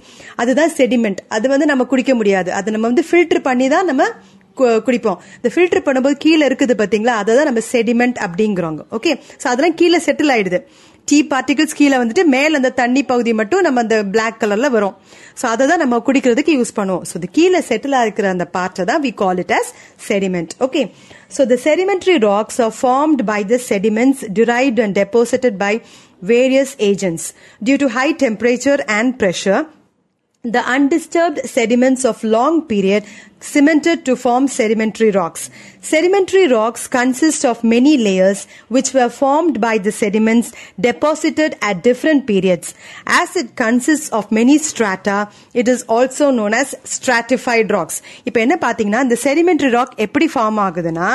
அதுதான் 0.43 0.74
செடிமெண்ட் 0.80 1.22
அது 1.38 1.46
வந்து 1.56 1.67
நம்ம 1.72 1.86
குடிக்க 1.93 2.13
முடியாது. 2.22 2.52
அது 2.60 2.76
நம்ம 2.78 2.88
வந்து 2.91 3.06
ஃபில்டர் 3.10 3.43
பண்ணி 3.50 3.67
தான் 3.76 3.89
நம்ம 3.91 4.04
குடிப்போம். 4.60 5.20
இந்த 5.39 5.50
ஃபில்டர் 5.54 5.86
பண்ணும்போது 5.88 6.18
கீழே 6.26 6.44
இருக்குது 6.50 6.76
பார்த்தீங்களா 6.82 7.13
அதை 7.22 7.32
தான் 7.38 7.50
நம்ம 7.50 7.62
செடிமெண்ட் 7.74 8.18
அப்படிங்கிறோங்க. 8.26 8.82
ஓகே 8.98 9.13
ஸோ 9.42 9.46
அதெல்லாம் 9.52 9.78
கீழே 9.82 10.00
செட்டில் 10.08 10.34
ஆயிடுது. 10.36 10.60
டீ 11.10 11.18
பார்ட்டிகல்ஸ் 11.32 11.78
கீழே 11.80 11.96
வந்துட்டு 12.02 12.24
மேல 12.34 12.60
அந்த 12.60 12.70
தண்ணி 12.82 13.02
பகுதி 13.10 13.32
மட்டும் 13.39 13.63
நம்ம 13.66 13.82
அந்த 13.86 13.96
பிளாக் 14.13 14.38
கலர்ல 14.44 14.68
வரும். 14.76 14.94
ஸோ 15.39 15.46
அதை 15.54 15.63
தான் 15.72 15.82
நம்ம 15.84 16.00
குடிக்கிறதுக்கு 16.08 16.54
யூஸ் 16.58 16.74
பண்ணுவோம். 16.78 17.04
ஸோ 17.10 17.13
இது 17.20 17.28
கீழே 17.38 17.60
செட்டில் 17.70 17.98
இருக்கிற 18.06 18.28
அந்த 18.36 18.46
பார்ட்டை 18.56 18.84
தான் 18.92 19.02
we 19.06 19.12
call 19.24 19.42
it 19.44 19.54
as 19.60 19.72
sediment 20.10 20.54
okay 20.68 20.82
so 21.38 21.44
the 21.52 21.58
sedimentary 21.68 22.16
rocks 22.30 22.60
are 22.66 22.74
formed 22.80 23.24
by 23.32 23.39
the 23.54 23.60
sediments 23.70 24.24
derived 24.39 24.82
and 24.86 24.98
deposited 25.02 25.58
by 25.66 25.74
various 26.32 26.76
agents 26.89 27.28
due 27.68 27.78
to 27.84 27.89
high 28.00 28.08
temperature 28.26 28.84
and 28.98 29.13
pressure 29.24 29.63
the 30.44 30.61
undisturbed 30.61 31.40
sediments 31.44 32.05
of 32.05 32.23
long 32.23 32.62
period 32.62 33.05
cemented 33.40 34.05
to 34.05 34.14
form 34.16 34.47
sedimentary 34.47 35.11
rocks. 35.11 35.51
Sedimentary 35.81 36.47
rocks 36.49 36.87
consist 36.87 37.44
of 37.44 37.64
many 37.64 37.97
layers 37.97 38.47
which 38.68 38.94
were 38.94 39.09
formed 39.09 39.61
by 39.61 39.79
the 39.79 39.92
sediments 39.92 40.53
deposited 40.81 41.57
at 41.61 41.83
different 41.83 42.27
periods. 42.27 42.75
As 43.07 43.37
it 43.37 43.57
consists 43.57 44.09
of 44.11 44.31
many 44.31 44.59
strata, 44.59 45.29
it 45.55 45.68
is 45.68 45.83
also 45.85 46.31
known 46.31 46.55
as 46.55 46.75
stratified 46.85 47.71
rocks. 47.77 47.99
இப்போ 48.29 48.40
என்ன 48.47 48.57
பாத்தீங்கன்னா 48.66 49.03
இந்த 49.07 49.18
sedimentary 49.27 49.73
rock 49.79 49.92
எப்படி 50.07 50.29
form 50.35 50.61
ஆகுதுன்னா 50.66 51.11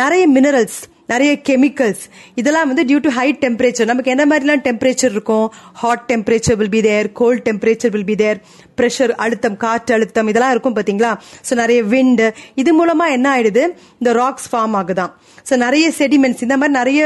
நிறைய 0.00 0.24
minerals 0.36 0.80
நிறைய 1.11 1.31
chemicals 1.47 2.03
இதெல்லாம் 2.39 2.67
வந்து 2.71 2.83
டியூ 2.89 2.99
டு 3.07 3.11
ஹை 3.17 3.27
டெம்பரேச்சர் 3.43 3.89
நமக்கு 3.91 4.13
என்ன 4.13 4.23
மாதிரிலாம் 4.31 4.63
டெம்பரேச்சர் 4.67 5.13
இருக்கும் 5.15 5.47
hot 5.81 6.05
temperature 6.11 6.57
will 6.61 6.73
be 6.77 6.81
there 6.87 7.07
cold 7.19 7.43
temperature 7.49 7.93
will 7.95 8.07
be 8.11 8.15
there 8.23 8.39
pressure 8.79 9.13
அழுத்தம் 9.23 9.57
காற்று 9.63 9.93
அழுத்தம் 9.97 10.29
இதெல்லாம் 10.31 10.53
இருக்கும் 10.55 10.75
பார்த்தீங்களா 10.77 11.11
ஸோ 11.47 11.53
நிறைய 11.61 11.79
விண்டு 11.93 12.27
இது 12.61 12.71
மூலமாக 12.79 13.15
என்ன 13.17 13.27
ஆயிடுது? 13.35 13.63
இந்த 14.01 14.11
ராக்ஸ் 14.21 14.49
ஃபார்ம் 14.51 14.75
ஆகுதான் 14.81 15.11
ஸோ 15.49 15.53
நிறைய 15.65 15.85
செடிமெண்ட்ஸ் 15.99 16.43
இந்த 16.45 16.55
மாதிரி 16.61 16.75
நிறைய 16.79 17.01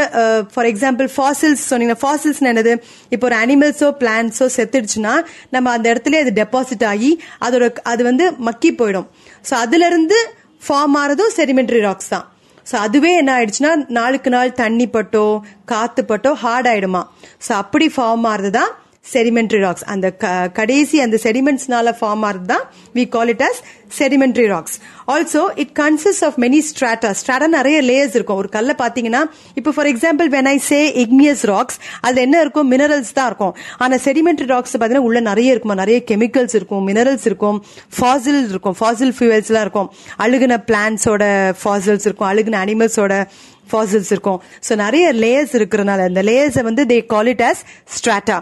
ஃபார் 0.53 0.69
எக்ஸாம்பிள் 0.71 1.09
ஃபாசில்ஸ் 1.17 1.63
சொன்னீங்கன்னா 1.69 2.01
ஃபாசில்ஸ் 2.05 2.41
என்னது? 2.53 2.73
இப்போ 3.13 3.25
ஒரு 3.29 3.37
அனிமல்ஸோ 3.43 3.89
பிளான்ஸோ 4.01 4.47
செத்துடுச்சுன்னா 4.57 5.13
நம்ம 5.55 5.71
அந்த 5.77 5.87
இடத்துல 5.93 6.21
அது 6.23 6.33
டெபாசிட் 6.41 6.85
ஆகி 6.93 7.11
அதோட 7.47 7.67
அது 7.93 8.01
வந்து 8.09 8.27
மக்கி 8.49 8.71
போயிடும். 8.81 9.07
ஸோ 9.49 9.55
அதுலேருந்து 9.65 10.19
ஃபார்ம் 10.67 10.97
ஆகிறதும் 11.01 11.33
செடிமெண்ட்ரி 11.39 11.81
ராக்ஸ் 11.89 12.13
தான். 12.15 12.27
ஸோ 12.69 12.75
அதுவே 12.85 13.11
என்ன 13.15 13.31
ஆயிடுச்சுன்னா 13.37 13.71
நாளுக்கு 13.97 14.29
நாள் 14.29 14.51
தண்ணி 14.53 14.87
பட்டோ 14.87 15.25
காத்து 15.71 16.01
பட்டோ 16.05 16.31
ஹார்ட் 16.43 16.67
ஆயிடுமா. 16.67 17.01
ஸோ 17.47 17.51
அப்படி 17.61 17.87
ஃபார்ம் 17.95 18.27
ஆறுது 18.33 18.51
தான் 18.59 18.71
செடிமெண்ட்ரி 19.13 19.59
ராக்ஸ் 19.59 19.83
அந்த 19.83 20.11
க- 20.11 20.47
கடைசி 20.53 21.01
அந்த 21.01 21.19
செடிமெண்ட்ஸ்னால 21.23 21.93
ஃபார்ம் 22.01 22.25
ஆகுது 22.25 22.45
தான் 22.45 22.65
we 22.95 23.09
call 23.09 23.27
it 23.27 23.41
as 23.41 23.59
sedimentary 23.99 24.47
rocks 24.47 24.75
also 25.07 25.41
it 25.55 25.73
consist 25.79 26.25
of 26.25 26.37
many 26.37 26.59
strata 26.69 27.13
strata 27.19 27.47
நிறைய 27.47 27.81
லேயர்ஸ் 27.81 28.15
இருக்கும். 28.15 28.37
ஒரு 28.37 28.49
கல்ல 28.49 28.75
பாத்தீங்கன்னா 28.77 29.21
இப்போ 29.55 29.71
for 29.71 29.85
example 29.85 30.27
when 30.29 30.45
I 30.45 30.57
say 30.57 31.05
igneous 31.05 31.41
rocks 31.41 31.77
அதுல 32.01 32.21
என்ன 32.21 32.39
இருக்கும்? 32.39 32.71
மினரல்ஸ் 32.71 33.11
தான் 33.13 33.25
இருக்கும். 33.25 33.55
ஆனா 33.77 33.95
செடிமெண்ட்ரி 33.95 34.45
ராக்ஸ் 34.45 34.77
பாத்தீங்கன்னா 34.77 35.05
உள்ள 35.09 35.19
நிறைய 35.19 35.51
இருக்குமா? 35.51 35.73
நிறைய 35.73 36.03
கெமிக்கல்ஸ் 36.11 36.55
இருக்கும் 36.55 36.87
மினரல்ஸ் 36.87 37.25
இருக்கும் 37.25 37.63
ஃபாசில் 37.99 38.49
இருக்கும் 38.49 38.75
ஃபாசில் 38.79 39.13
ஃபியூவல்ஸ் 39.19 39.49
எல்லாம் 39.53 39.61
இருக்கும். 39.61 39.91
அழுகுன 40.19 40.63
பிளான்ஸோட 40.67 41.23
ஃபாசில்ஸ் 41.63 42.05
இருக்கும் 42.05 42.29
அழுகுன 42.29 42.59
அனிமல்ஸோட 42.65 43.25
ஃபாசில்ஸ் 43.71 44.11
இருக்கும். 44.11 44.41
ஸோ 44.69 44.75
நிறைய 44.75 45.13
லேயர்ஸ் 45.13 45.55
இருக்கிறனால 45.55 45.99
அந்த 46.03 46.23
லேயர்ஸை 46.23 46.63
வந்து 46.63 46.85
they 46.85 47.05
call 47.05 47.27
it 47.27 47.41
as 47.41 47.61
strata 47.97 48.37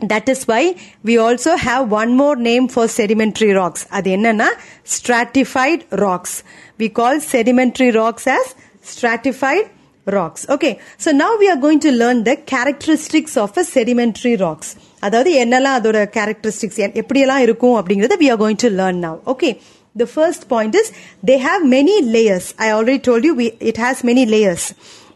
that 0.00 0.28
is 0.28 0.46
why 0.50 0.62
we 1.02 1.16
also 1.18 1.56
have 1.56 1.90
one 1.90 2.10
more 2.16 2.36
name 2.36 2.68
for 2.68 2.86
sedimentary 2.98 3.52
rocks 3.60 3.82
அது 3.98 4.08
என்னன்னா 4.16 4.48
stratified 4.96 5.80
rocks 6.04 6.32
we 6.80 6.88
call 6.98 7.14
sedimentary 7.34 7.90
rocks 8.00 8.26
as 8.38 8.46
stratified 8.92 9.66
rocks 10.16 10.42
okay 10.54 10.72
so 11.04 11.10
now 11.22 11.30
we 11.42 11.46
are 11.52 11.60
going 11.64 11.80
to 11.86 11.92
learn 12.02 12.18
the 12.28 12.36
characteristics 12.52 13.32
of 13.44 13.56
a 13.56 13.64
sedimentary 13.74 14.34
rocks 14.46 14.68
அதாவது 15.06 15.30
என்னெல்லாம் 15.42 15.78
அதோட 15.78 15.98
characteristics 16.18 16.76
எ- 16.84 16.92
எப்படியெல்லாம் 17.02 17.42
இருக்கும் 17.46 17.76
அப்படிங்கறத 17.80 18.16
we 18.22 18.28
are 18.34 18.40
going 18.44 18.60
to 18.64 18.70
learn 18.80 18.96
now 19.06 19.14
okay 19.32 19.52
the 20.02 20.08
first 20.16 20.42
point 20.54 20.74
is 20.80 20.86
they 21.30 21.38
have 21.48 21.60
many 21.78 21.96
layers 22.16 22.46
i 22.66 22.70
already 22.76 23.00
told 23.08 23.24
you 23.28 23.34
we, 23.40 23.46
it 23.72 23.78
has 23.86 23.96
many 24.10 24.26
layers 24.36 24.64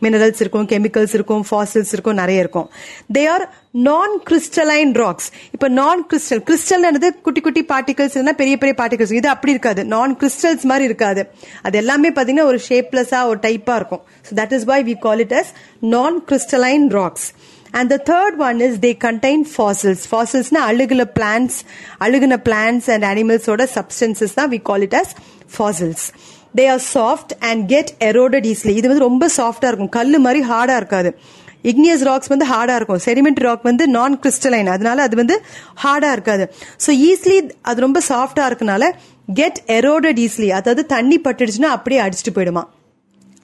minerals 0.05 0.40
இருக்கும் 0.43 0.69
chemicals 0.69 1.14
இருக்கும் 1.16 1.43
fossils 1.49 1.90
இருக்கும் 1.97 2.19
நிறைய 2.21 2.45
இருக்கும் 2.45 2.69
they 3.16 3.23
are 3.33 3.45
non 3.75 4.13
crystalline 4.29 4.93
rocks 5.01 5.29
இப்ப 5.55 5.67
non 5.69 6.01
crystal 6.11 6.41
crystal 6.49 7.13
குட்டி 7.27 7.41
குட்டி 7.41 7.63
particles 7.73 8.17
பெரிய 8.41 8.55
பெரிய 8.63 8.75
பார்ட்டிகல்ஸ் 8.81 9.13
இது 9.19 9.29
அப்படி 9.29 9.53
இருக்காது. 9.57 9.85
நான் 9.85 10.17
கிறிஸ்டல்ஸ் 10.21 10.65
மாதிரி 10.71 10.85
இருக்காது. 10.85 11.23
அது 11.63 11.79
எல்லாமே 11.79 12.11
பாத்தீங்கன்னா 12.17 12.47
ஒரு 12.53 12.61
ஷேப்லெஸ்ஸா 12.69 13.21
ஒரு 13.27 13.39
டைப்பா 13.47 13.77
இருக்கும். 13.81 14.03
So 14.27 14.33
that 14.41 14.55
is 14.59 14.67
why 14.73 14.79
we 14.91 14.95
call 15.07 15.23
it 15.27 15.37
as 15.41 15.53
non 15.95 16.17
crystalline 16.31 16.89
rocks 16.99 17.29
and 17.79 17.93
the 17.95 17.99
third 18.13 18.43
one 18.49 18.61
is 18.69 18.77
they 18.87 18.93
contain 19.07 19.47
fossils 19.55 20.05
ஃபாசில்ஸ்னா 20.13 20.63
அழுகுல 20.73 21.07
பிளான்ஸ் 21.19 21.59
அழுகுன 22.07 22.41
பிளான்ஸ் 22.49 22.89
அண்ட் 22.97 23.09
அனிமல்ஸோட 23.13 23.67
சப்ஸ்டன்சஸ் 23.77 24.37
தான் 24.41 24.53
we 24.57 24.63
call 24.71 24.87
it 24.89 24.99
as 25.03 25.15
fossils 25.57 26.07
they 26.59 26.65
are 26.75 26.85
soft 26.95 27.33
and 27.51 27.63
get 27.75 27.93
eroded 28.11 28.49
easily 28.53 28.75
இது 28.79 28.89
வந்து 28.93 29.09
ரொம்ப 29.09 29.25
சாஃப்டா 29.37 29.69
இருக்கும். 29.71 29.95
கல் 29.99 30.19
மாதிரி 30.27 30.41
ஹார்டா 30.53 30.77
இருக்காது. 30.83 31.13
இக்னியஸ் 31.64 32.05
ராக்ஸ் 32.09 32.31
வந்து 32.33 32.46
ஹார்டாக 32.53 32.79
இருக்கும். 32.81 33.03
செடிமெண்ட் 33.07 33.40
ராக் 33.46 33.64
வந்து 33.70 33.87
நான் 33.96 34.18
கிறிஸ்டலைன் 34.25 34.70
அதனால 34.75 35.03
அது 35.09 35.16
வந்து 35.23 35.37
ஹார்டாக 35.85 36.16
இருக்காது. 36.16 36.46
ஸோ 36.85 36.90
ஈஸிலி 37.11 37.38
அது 37.70 37.87
ரொம்ப 37.87 38.01
சாஃப்டாக 38.11 38.51
இருக்கனால 38.51 38.85
கெட் 39.40 39.61
எரோடட் 39.79 40.20
ஈஸிலி 40.27 40.51
அதாவது 40.59 40.85
தண்ணி 40.94 41.18
பட்டுடுச்சுன்னா 41.27 41.70
அப்படியே 41.77 42.01
அடிச்சுட்டு 42.07 42.35
போயிடுமா. 42.38 42.64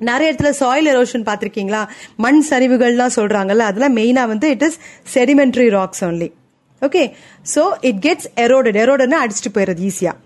நிறைய 0.00 0.30
இடத்துல 0.30 0.50
சாயில் 0.62 0.88
எரோஷன் 0.94 1.26
பார்த்துருக்கீங்களா? 1.28 1.82
மண் 2.24 2.40
சரிவுகள்லாம் 2.48 3.14
சொல்கிறாங்கல்ல 3.18 3.66
அதெல்லாம் 3.70 3.96
மெயினாக 3.98 4.30
வந்து 4.32 4.48
it 4.54 4.64
is 4.68 4.78
sedimentary 5.14 5.68
rocks 5.76 6.02
only 6.08 6.28
okay 6.82 7.02
so 7.54 7.62
it 7.90 8.00
gets 8.06 8.28
eroded 8.44 8.78
எரோடட்னா 8.82 9.20
அடிச்சுட்டு 9.24 9.52
போயிடுறது 9.54 9.84
ஈஸியாக 9.90 10.16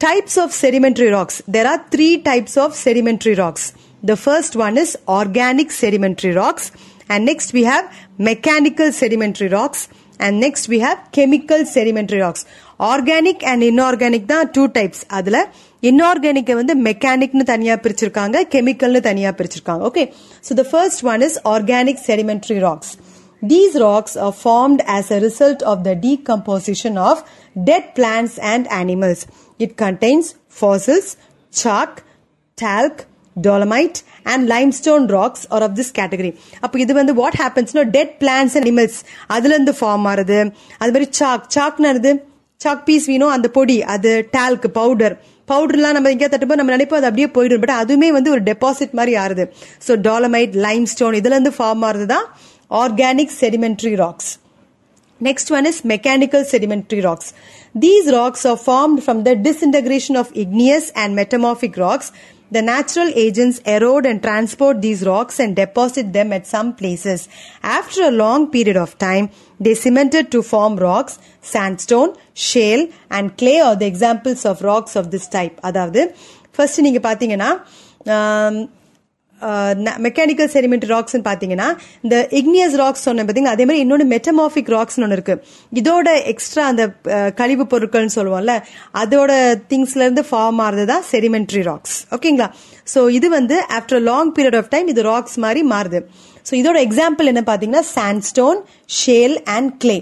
types 0.00 0.38
of 0.44 0.54
sedimentary 0.62 1.08
rocks 1.16 1.38
there 1.56 1.68
are 1.72 1.82
three 1.94 2.08
types 2.28 2.58
of 2.64 2.76
sedimentary 2.84 3.34
rocks 3.42 3.66
the 4.10 4.16
first 4.22 4.56
one 4.66 4.78
is 4.84 4.94
organic 5.18 5.74
sedimentary 5.82 6.32
rocks 6.42 6.68
And 7.13 7.23
next 7.31 7.53
we 7.57 7.63
have 7.71 7.85
mechanical 8.29 8.93
sedimentary 9.01 9.49
rocks 9.57 9.83
and 10.19 10.37
next 10.45 10.69
we 10.73 10.79
have 10.85 10.99
chemical 11.17 11.65
sedimentary 11.75 12.19
rocks 12.25 12.45
organic 12.91 13.43
and 13.51 13.65
inorganic 13.71 14.29
தான் 14.33 14.49
two 14.57 14.63
types 14.77 15.03
அதுல 15.19 15.39
inorganic 15.83 16.53
வந்து 16.61 16.75
மெக்கானிக்னு 16.87 17.45
தனியா 17.53 17.75
பிரிச்சிருக்காங்க 17.83 18.37
கெமிக்கல்னு 18.53 19.01
தனியா 19.09 19.31
பிரிச்சிருக்காங்க 19.39 19.83
okay 19.91 20.05
so 20.47 20.53
the 20.61 20.65
first 20.71 21.03
one 21.13 21.25
is 21.29 21.37
organic 21.55 22.01
sedimentary 22.09 22.59
rocks 22.67 22.93
These 23.43 23.75
rocks 23.77 24.15
are 24.17 24.33
formed 24.33 24.81
as 24.87 25.11
a 25.11 25.19
result 25.19 25.61
of 25.63 25.83
the 25.83 25.95
decomposition 25.95 26.97
of 26.99 27.23
dead 27.55 27.93
plants 27.93 28.39
and 28.51 28.67
animals. 28.69 29.27
It 29.59 29.77
contains 29.77 30.35
fossils, 30.49 31.09
chalk, 31.53 32.03
talc, 32.57 33.05
dolomite 33.36 33.98
and 34.24 34.44
limestone 34.70 35.06
rocks 35.08 35.44
are 35.48 35.62
of 35.62 35.76
this 35.76 35.92
category 35.98 36.32
அப்போ 36.60 36.78
இது 36.78 36.94
வந்து 36.94 37.14
what 37.14 37.38
ஹேப்பன்ஸ்னா 37.42 37.84
dead 37.90 38.14
plants 38.20 38.54
and 38.54 38.66
animals 38.66 38.98
அதுலேருந்து 39.28 39.74
form 39.80 40.06
ஆகுது 40.06 40.40
அது 40.78 40.90
மாதிரி 40.90 41.08
chalk 41.10 41.46
சாக்னு 41.54 42.14
chalk 42.60 42.84
piece 42.84 43.06
வீணும் 43.06 43.28
அந்த 43.28 43.48
பொடி 43.48 43.82
அது 43.82 44.10
டால்க் 44.32 44.66
பவுடர் 44.72 45.14
பவுடர்லாம் 45.48 45.92
நம்ம 45.92 46.10
எங்கேயா 46.10 46.30
தட்டுப்போ 46.30 46.54
நம்ம 46.54 46.72
நினைப்போம் 46.76 46.98
அது 46.98 47.08
அப்படியே 47.08 47.28
போயிடும் 47.28 47.58
பட் 47.58 47.76
அதுவுமே 47.80 48.08
வந்து 48.08 48.30
ஒரு 48.30 48.42
டெபாசிட் 48.42 48.92
மாதிரி 48.92 49.14
ஆறுது 49.16 49.44
ஸோ 49.86 49.92
டாலமைட் 50.00 50.54
லைம் 50.56 50.86
ஸ்டோன் 50.86 51.14
இதுலேருந்து 51.14 51.52
ஃபார்ம் 51.58 51.84
ஆகுது 51.84 52.06
தான் 52.06 52.26
organic 52.70 53.32
sedimentary 53.40 53.94
rocks 53.94 54.30
next 55.20 55.50
one 55.52 55.64
is 55.64 55.80
mechanical 55.86 56.44
sedimentary 56.52 57.00
rocks 57.00 57.30
these 57.80 58.08
rocks 58.10 58.44
are 58.46 58.58
formed 58.58 59.02
from 59.02 59.18
the 59.24 59.34
disintegration 59.36 60.16
of 60.16 60.28
igneous 60.34 60.86
and 60.94 61.18
metamorphic 61.18 61.76
rocks 61.76 62.08
The 62.51 62.61
natural 62.61 63.09
agents 63.15 63.57
erode 63.75 64.05
and 64.05 64.21
transport 64.21 64.75
these 64.81 65.01
rocks 65.03 65.39
and 65.39 65.55
deposit 65.55 66.13
them 66.17 66.31
at 66.31 66.45
some 66.45 66.69
places. 66.81 67.27
After 67.61 68.01
a 68.03 68.11
long 68.11 68.41
period 68.51 68.77
of 68.77 68.91
time, 68.97 69.25
they 69.59 69.73
cemented 69.73 70.31
to 70.33 70.41
form 70.43 70.75
rocks, 70.75 71.13
sandstone, 71.53 72.11
shale, 72.33 72.83
and 73.09 73.35
clay 73.37 73.59
are 73.59 73.75
the 73.75 73.87
examples 73.93 74.45
of 74.45 74.61
rocks 74.61 74.95
of 74.95 75.11
this 75.11 75.27
type. 75.27 75.57
அதாவது 75.69 76.03
first 76.55 76.81
நீங்க 76.81 77.01
பாத்தீங்கன்னா 77.09 77.49
ஆம், 78.15 78.59
mechanical 80.06 80.50
sediment 80.54 80.86
rocks 80.92 81.16
பாத்தீங்கன்னா 81.28 81.68
இந்த 82.04 82.16
igneous 82.40 82.76
rocks 82.82 83.04
சொன்ன 83.08 83.24
பார்த்தீங்கன்னா 83.24 83.54
அதே 83.56 83.64
மாதிரி 83.68 83.82
இன்னொன்று 83.84 84.06
மெட்டமாஃபிக் 84.14 84.70
ராக்ஸ் 84.76 84.98
ஒன்று 85.04 85.16
இருக்கு. 85.18 85.34
இதோட 85.80 86.08
எக்ஸ்ட்ரா 86.32 86.64
அந்த 86.72 86.84
கழிவு 87.40 87.66
பொருட்கள்னு 87.72 88.14
சொல்லுவோம்ல 88.18 88.56
அதோட 89.02 89.30
திங்ஸ்ல 89.72 90.04
இருந்து 90.06 90.24
ஃபார்ம் 90.30 90.60
ஆறது 90.66 90.84
தான் 90.92 91.06
செடிமெண்ட்ரி 91.12 91.62
ராக்ஸ் 91.70 91.96
ஓகேங்களா? 92.16 92.48
ஸோ 92.94 93.02
இது 93.18 93.30
வந்து 93.38 93.58
after 93.78 94.02
long 94.10 94.32
period 94.38 94.58
of 94.60 94.70
time 94.74 94.90
இது 94.94 95.04
ராக்ஸ் 95.12 95.38
மாதிரி 95.46 95.62
மாறுது. 95.74 96.00
ஸோ 96.48 96.54
இதோட 96.60 96.78
எக்ஸாம்பிள் 96.86 97.30
என்ன 97.32 97.44
பாத்தீங்கன்னா 97.48 97.84
sandstone 97.96 98.60
shale 99.00 99.36
and 99.56 99.72
clay 99.84 99.98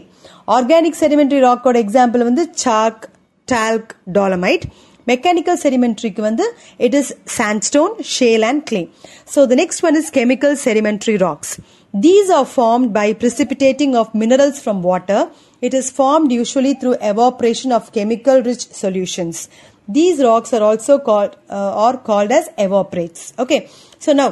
organic 0.57 1.01
sedimentary 1.01 1.41
ராக்கோட 1.47 1.79
example 1.85 2.23
வந்து 2.29 2.45
chalk 2.65 3.03
talc 3.49 3.93
dolomite 4.19 4.65
மெக்கானிக்கல் 5.12 5.60
செடிமெண்ட்ரிக்கு 5.64 6.22
வந்து 6.30 6.46
it 6.86 6.96
is 7.00 7.12
sandstone 7.38 7.94
shale 8.16 8.46
and 8.50 8.64
clay 8.70 8.86
so 9.34 9.40
the 9.52 9.58
next 9.62 9.80
one 9.88 9.96
is 10.00 10.08
chemical 10.18 10.52
sedimentary 10.64 11.16
rocks 11.26 11.50
these 12.06 12.30
are 12.38 12.46
formed 12.58 12.90
by 13.00 13.06
precipitating 13.14 13.92
of 14.02 14.08
minerals 14.22 14.58
from 14.66 14.78
water 14.92 15.20
it 15.68 15.74
is 15.80 15.88
formed 16.00 16.32
usually 16.32 16.74
through 16.80 16.96
evaporation 17.12 17.72
of 17.78 17.92
chemical 17.98 18.38
rich 18.50 18.64
solutions 18.84 19.38
these 19.98 20.18
rocks 20.30 20.54
are 20.58 20.64
also 20.70 20.96
called 21.10 21.36
uh, 21.50 21.72
are 21.86 21.98
called 22.10 22.32
as 22.40 22.48
evaporates 22.58 23.22
okay 23.44 23.62
so 24.00 24.12
now 24.14 24.30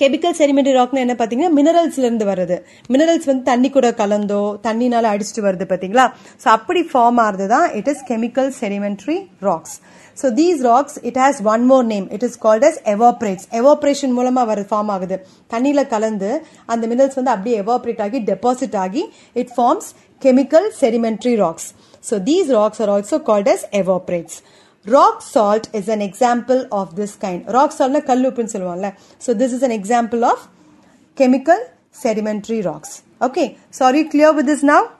chemical 0.00 0.36
sedimentary 0.38 0.72
ராக்னா 0.72 1.00
என்ன 1.00 1.14
பாத்தீங்கன்னா 1.18 1.52
மினரல்ஸ்ல 1.56 2.06
இருந்து 2.06 2.24
வருது 2.24 2.56
minerals 2.90 3.24
வந்து 3.24 3.42
தண்ணி 3.42 3.68
கூட 3.70 3.88
கலந்தோ 3.92 4.40
தண்ணினால 4.62 5.10
அடிச்சிட்டு 5.14 5.42
வருது 5.42 5.66
பாத்தீங்களா 5.72 6.04
ஸோ 6.44 6.48
அப்படி 6.48 6.80
ஃபார்ம் 6.82 7.20
ஆறது 7.20 7.46
தான் 7.46 7.66
it 7.74 7.88
is 7.88 8.02
chemical 8.08 8.50
sedimentary 8.60 9.16
rocks 9.40 9.76
so 10.16 10.26
these 10.34 10.60
rocks 10.62 10.98
it 11.02 11.18
has 11.18 11.38
one 11.44 11.64
more 11.66 11.84
name 11.84 12.08
it 12.10 12.22
is 12.22 12.38
called 12.38 12.64
as 12.64 12.80
evaporites 12.86 13.46
evaporation 13.52 14.14
மூலமா 14.18 14.44
வர 14.46 14.66
ஃபார்ம் 14.70 14.90
ஆகுது. 14.90 15.16
தண்ணியில 15.50 15.86
கலந்து 15.88 16.30
அந்த 16.66 16.86
மினரல்ஸ் 16.86 17.14
வந்து 17.14 17.30
அப்படியே 17.30 17.56
எவாப்ரேட் 17.62 18.00
ஆகி 18.00 18.18
டெபாசிட் 18.24 18.76
ஆகி 18.76 19.04
it 19.36 19.54
forms 19.56 19.88
chemical 20.22 20.68
sedimentary 20.80 21.36
rocks 21.36 21.68
so 22.04 22.22
these 22.22 22.50
rocks 22.50 22.82
are 22.82 22.90
also 22.90 23.18
called 23.22 23.48
as 23.48 23.64
evaporites 23.72 24.38
Rock 24.95 25.23
salt 25.33 25.67
is 25.79 25.91
an 25.95 26.03
example 26.09 26.61
of 26.79 26.93
this 26.99 27.17
kind 27.25 27.43
rock 27.57 27.75
சால்ட்னா 27.79 28.03
கல் 28.11 28.25
உப்புன்னு 28.31 28.53
சொல்லுவாங்கல்ல 28.55 28.91
so 29.25 29.33
this 29.41 29.55
is 29.57 29.67
an 29.69 29.75
example 29.81 30.23
of 30.31 30.45
chemical 31.17 31.59
sedimentary 31.91 32.61
rocks. 32.61 33.03
Okay, 33.21 33.57
so 33.71 33.85
are 33.85 33.95
you 33.95 34.09
clear 34.09 34.33
with 34.33 34.45
this 34.45 34.63
now? 34.63 34.91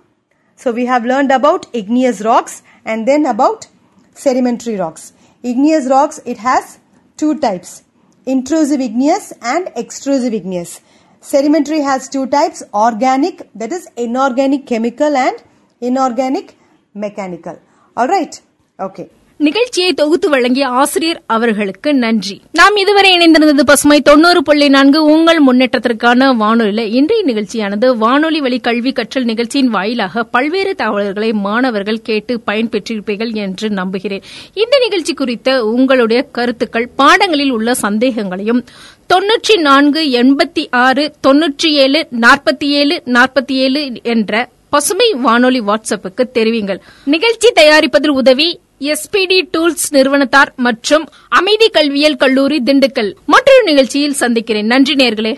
So 0.60 0.71
we 0.71 0.86
have 0.86 1.05
learned 1.05 1.32
about 1.32 1.67
igneous 1.73 2.21
rocks 2.21 2.62
and 2.84 3.08
then 3.08 3.25
about 3.25 3.67
sedimentary 4.15 4.75
rocks. 4.75 5.13
Igneous 5.43 5.88
rocks, 5.88 6.19
it 6.25 6.39
has 6.39 6.79
two 7.19 7.39
types, 7.39 7.84
intrusive 8.27 8.82
igneous 8.82 9.32
and 9.41 9.67
extrusive 9.77 10.34
igneous. 10.34 10.82
Sedimentary 11.21 11.82
has 11.82 12.10
two 12.10 12.25
types, 12.27 12.63
organic, 12.73 13.49
that 13.53 13.71
is 13.71 13.88
inorganic 13.95 14.65
chemical 14.67 15.15
and 15.15 15.41
inorganic 15.82 16.58
mechanical. 16.93 17.58
Alright, 17.97 18.41
okay. 18.79 19.10
நிகழ்ச்சியை 19.46 19.92
தொகுத்து 19.92 20.28
வழங்கிய 20.28 20.66
ஆசிரியர் 20.80 21.22
அவர்களுக்கு 21.26 21.94
நன்றி. 21.94 22.40
நாம் 22.52 22.76
இதுவரை 22.76 23.11
இணைந்திருந்தது 23.16 23.64
பசுமை 23.64 24.00
தொண்ணூறு 24.00 24.42
புள்ளி 24.42 24.68
நான்கு. 24.68 25.04
உங்கள் 25.04 25.40
முன்னேற்றத்திற்கான 25.46 26.28
வானொலியில 26.42 26.85
இன்றைய 26.98 27.24
நிகழ்ச்சியானது 27.24 27.96
வானொலி 27.96 28.40
வழி 28.40 28.59
கல்வி 28.59 28.92
கற்றல் 28.92 29.24
நிகழ்ச்சியின் 29.24 29.68
வாயிலாக 29.68 30.24
பல்வேறு 30.24 30.74
தகவல்களை 30.74 31.33
மாணவர்கள் 31.33 32.00
கேட்டு 32.02 32.40
பயன்பெற்றிருப்பீர்கள் 32.46 33.35
என்று 33.35 33.70
நம்புகிறேன். 33.70 34.24
இந்த 34.54 34.78
நிகழ்ச்சி 34.78 35.14
குறித்த 35.14 35.66
உங்களுடைய 35.66 36.22
கருத்துக்கள் 36.22 36.88
பாடங்களில் 36.96 37.50
உள்ள 37.50 37.74
சந்தேகங்களையும் 37.74 38.64
தொன்னூற்றி 39.12 39.54
நான்கு 39.61 40.02
எண்பத்தி 40.22 40.62
ஆறு 40.70 41.12
தொன்னூற்றி 41.26 41.70
ஏழு 41.85 42.07
நாற்பத்தி 42.20 42.68
ஏழு 42.80 43.02
நாற்பத்தி 43.07 43.54
ஏழு 43.66 43.83
என்ற 44.02 44.52
பசுமை 44.74 45.08
வானொலி 45.26 45.60
வாட்ஸ்அப்புக்கு 45.60 46.22
தெரிவிங்கள். 46.34 46.80
நிகழ்ச்சி 47.04 47.48
தயாரிப்பதில் 47.60 48.14
உதவி 48.20 48.46
எஸ்பிடி 48.80 49.37
டூல்ஸ் 49.52 49.84
நிறுவனத்தார் 49.90 50.50
மற்றும் 50.56 51.04
அமைதி 51.28 51.68
கல்வியியல் 51.68 52.16
கல்லூரி 52.16 52.58
திண்டுக்கல். 52.64 53.10
மற்றொரு 53.26 53.62
நிகழ்ச்சியில் 53.64 54.16
சந்திக்கிறேன். 54.22 54.66
நன்றி 54.66 54.94
நேர்களே. 54.94 55.32